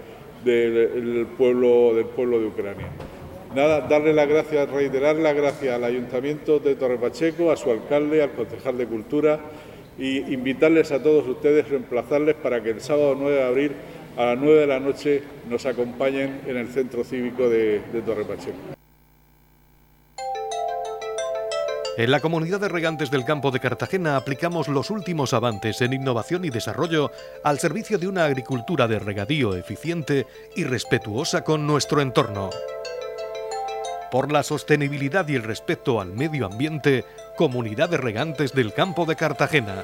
pueblo, 1.37 1.93
del 1.95 2.05
pueblo 2.05 2.39
de 2.39 2.47
Ucrania. 2.47 2.87
Nada, 3.55 3.81
darle 3.81 4.13
las 4.13 4.27
gracias, 4.27 4.69
reiterar 4.69 5.15
las 5.17 5.35
gracias 5.35 5.75
al 5.75 5.83
Ayuntamiento 5.83 6.59
de 6.59 6.75
Torre 6.75 6.97
Pacheco, 6.97 7.51
a 7.51 7.55
su 7.55 7.69
alcalde, 7.69 8.23
al 8.23 8.31
concejal 8.31 8.77
de 8.77 8.87
Cultura 8.87 9.39
y 9.97 10.33
invitarles 10.33 10.91
a 10.91 11.03
todos 11.03 11.27
ustedes, 11.27 11.69
reemplazarles 11.69 12.35
para 12.35 12.63
que 12.63 12.71
el 12.71 12.81
sábado 12.81 13.15
9 13.17 13.35
de 13.35 13.43
abril 13.43 13.71
a 14.17 14.25
las 14.25 14.37
9 14.37 14.61
de 14.61 14.67
la 14.67 14.79
noche 14.79 15.23
nos 15.49 15.65
acompañen 15.65 16.41
en 16.45 16.57
el 16.57 16.67
centro 16.69 17.03
cívico 17.03 17.49
de, 17.49 17.81
Torre 18.05 18.25
Pacheco. 18.25 18.57
En 21.95 22.09
la 22.09 22.21
comunidad 22.21 22.59
de 22.59 22.69
regantes 22.69 23.11
del 23.11 23.23
campo 23.23 23.51
de 23.51 23.59
Cartagena 23.59 24.17
aplicamos 24.17 24.67
los 24.67 24.89
últimos 24.89 25.33
avances 25.33 25.79
en 25.81 25.93
innovación 25.93 26.43
y 26.43 26.49
desarrollo 26.49 27.11
al 27.43 27.59
servicio 27.59 27.99
de 27.99 28.07
una 28.07 28.25
agricultura 28.25 28.87
de 28.87 28.97
regadío 28.97 29.55
eficiente 29.55 30.25
y 30.55 30.63
respetuosa 30.63 31.43
con 31.43 31.67
nuestro 31.67 32.01
entorno. 32.01 32.49
Por 34.11 34.31
la 34.31 34.41
sostenibilidad 34.41 35.27
y 35.27 35.35
el 35.35 35.43
respeto 35.43 36.01
al 36.01 36.13
medio 36.13 36.47
ambiente, 36.47 37.03
Comunidad 37.37 37.89
de 37.89 37.97
Regantes 37.97 38.53
del 38.53 38.73
Campo 38.73 39.05
de 39.05 39.15
Cartagena. 39.15 39.83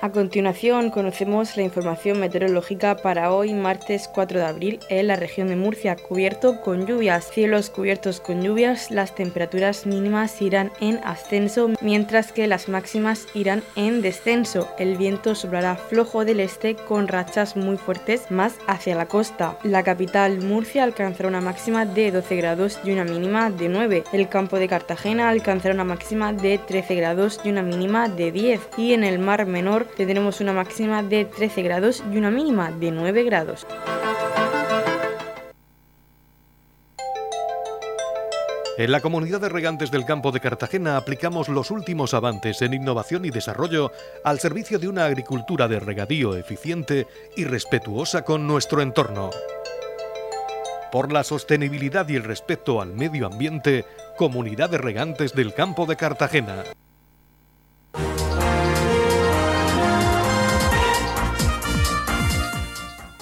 A 0.00 0.12
continuación 0.12 0.90
conocemos 0.90 1.56
la 1.56 1.64
información 1.64 2.20
meteorológica 2.20 2.94
para 2.94 3.32
hoy 3.32 3.52
martes 3.52 4.08
4 4.14 4.38
de 4.38 4.44
abril 4.44 4.78
en 4.90 5.08
la 5.08 5.16
región 5.16 5.48
de 5.48 5.56
Murcia, 5.56 5.96
cubierto 5.96 6.60
con 6.60 6.86
lluvias, 6.86 7.28
cielos 7.32 7.68
cubiertos 7.68 8.20
con 8.20 8.40
lluvias, 8.40 8.92
las 8.92 9.16
temperaturas 9.16 9.86
mínimas 9.86 10.40
irán 10.40 10.70
en 10.80 11.00
ascenso 11.02 11.70
mientras 11.80 12.30
que 12.30 12.46
las 12.46 12.68
máximas 12.68 13.26
irán 13.34 13.64
en 13.74 14.00
descenso. 14.00 14.68
El 14.78 14.96
viento 14.96 15.34
soplará 15.34 15.74
flojo 15.74 16.24
del 16.24 16.38
este 16.38 16.76
con 16.76 17.08
rachas 17.08 17.56
muy 17.56 17.76
fuertes 17.76 18.30
más 18.30 18.54
hacia 18.68 18.94
la 18.94 19.06
costa. 19.06 19.58
La 19.64 19.82
capital 19.82 20.40
Murcia 20.40 20.84
alcanzará 20.84 21.28
una 21.28 21.40
máxima 21.40 21.86
de 21.86 22.12
12 22.12 22.36
grados 22.36 22.78
y 22.84 22.92
una 22.92 23.02
mínima 23.02 23.50
de 23.50 23.68
9. 23.68 24.04
El 24.12 24.28
campo 24.28 24.60
de 24.60 24.68
Cartagena 24.68 25.28
alcanzará 25.28 25.74
una 25.74 25.82
máxima 25.82 26.32
de 26.32 26.58
13 26.58 26.94
grados 26.94 27.40
y 27.42 27.50
una 27.50 27.62
mínima 27.62 28.08
de 28.08 28.30
10 28.30 28.60
y 28.76 28.92
en 28.92 29.02
el 29.02 29.18
mar 29.18 29.44
menor 29.46 29.87
tendremos 29.96 30.40
una 30.40 30.52
máxima 30.52 31.02
de 31.02 31.24
13 31.24 31.62
grados 31.62 32.02
y 32.12 32.16
una 32.16 32.30
mínima 32.30 32.70
de 32.70 32.90
9 32.90 33.24
grados. 33.24 33.66
En 38.78 38.92
la 38.92 39.00
comunidad 39.00 39.40
de 39.40 39.48
regantes 39.48 39.90
del 39.90 40.04
campo 40.04 40.30
de 40.30 40.38
Cartagena 40.38 40.96
aplicamos 40.96 41.48
los 41.48 41.72
últimos 41.72 42.14
avances 42.14 42.62
en 42.62 42.74
innovación 42.74 43.24
y 43.24 43.30
desarrollo 43.30 43.90
al 44.22 44.38
servicio 44.38 44.78
de 44.78 44.86
una 44.86 45.04
agricultura 45.04 45.66
de 45.66 45.80
regadío 45.80 46.36
eficiente 46.36 47.08
y 47.36 47.42
respetuosa 47.42 48.22
con 48.22 48.46
nuestro 48.46 48.80
entorno. 48.80 49.30
Por 50.92 51.12
la 51.12 51.24
sostenibilidad 51.24 52.08
y 52.08 52.14
el 52.14 52.22
respeto 52.22 52.80
al 52.80 52.94
medio 52.94 53.26
ambiente, 53.26 53.84
Comunidad 54.16 54.70
de 54.70 54.78
Regantes 54.78 55.34
del 55.34 55.54
Campo 55.54 55.84
de 55.84 55.96
Cartagena. 55.96 56.62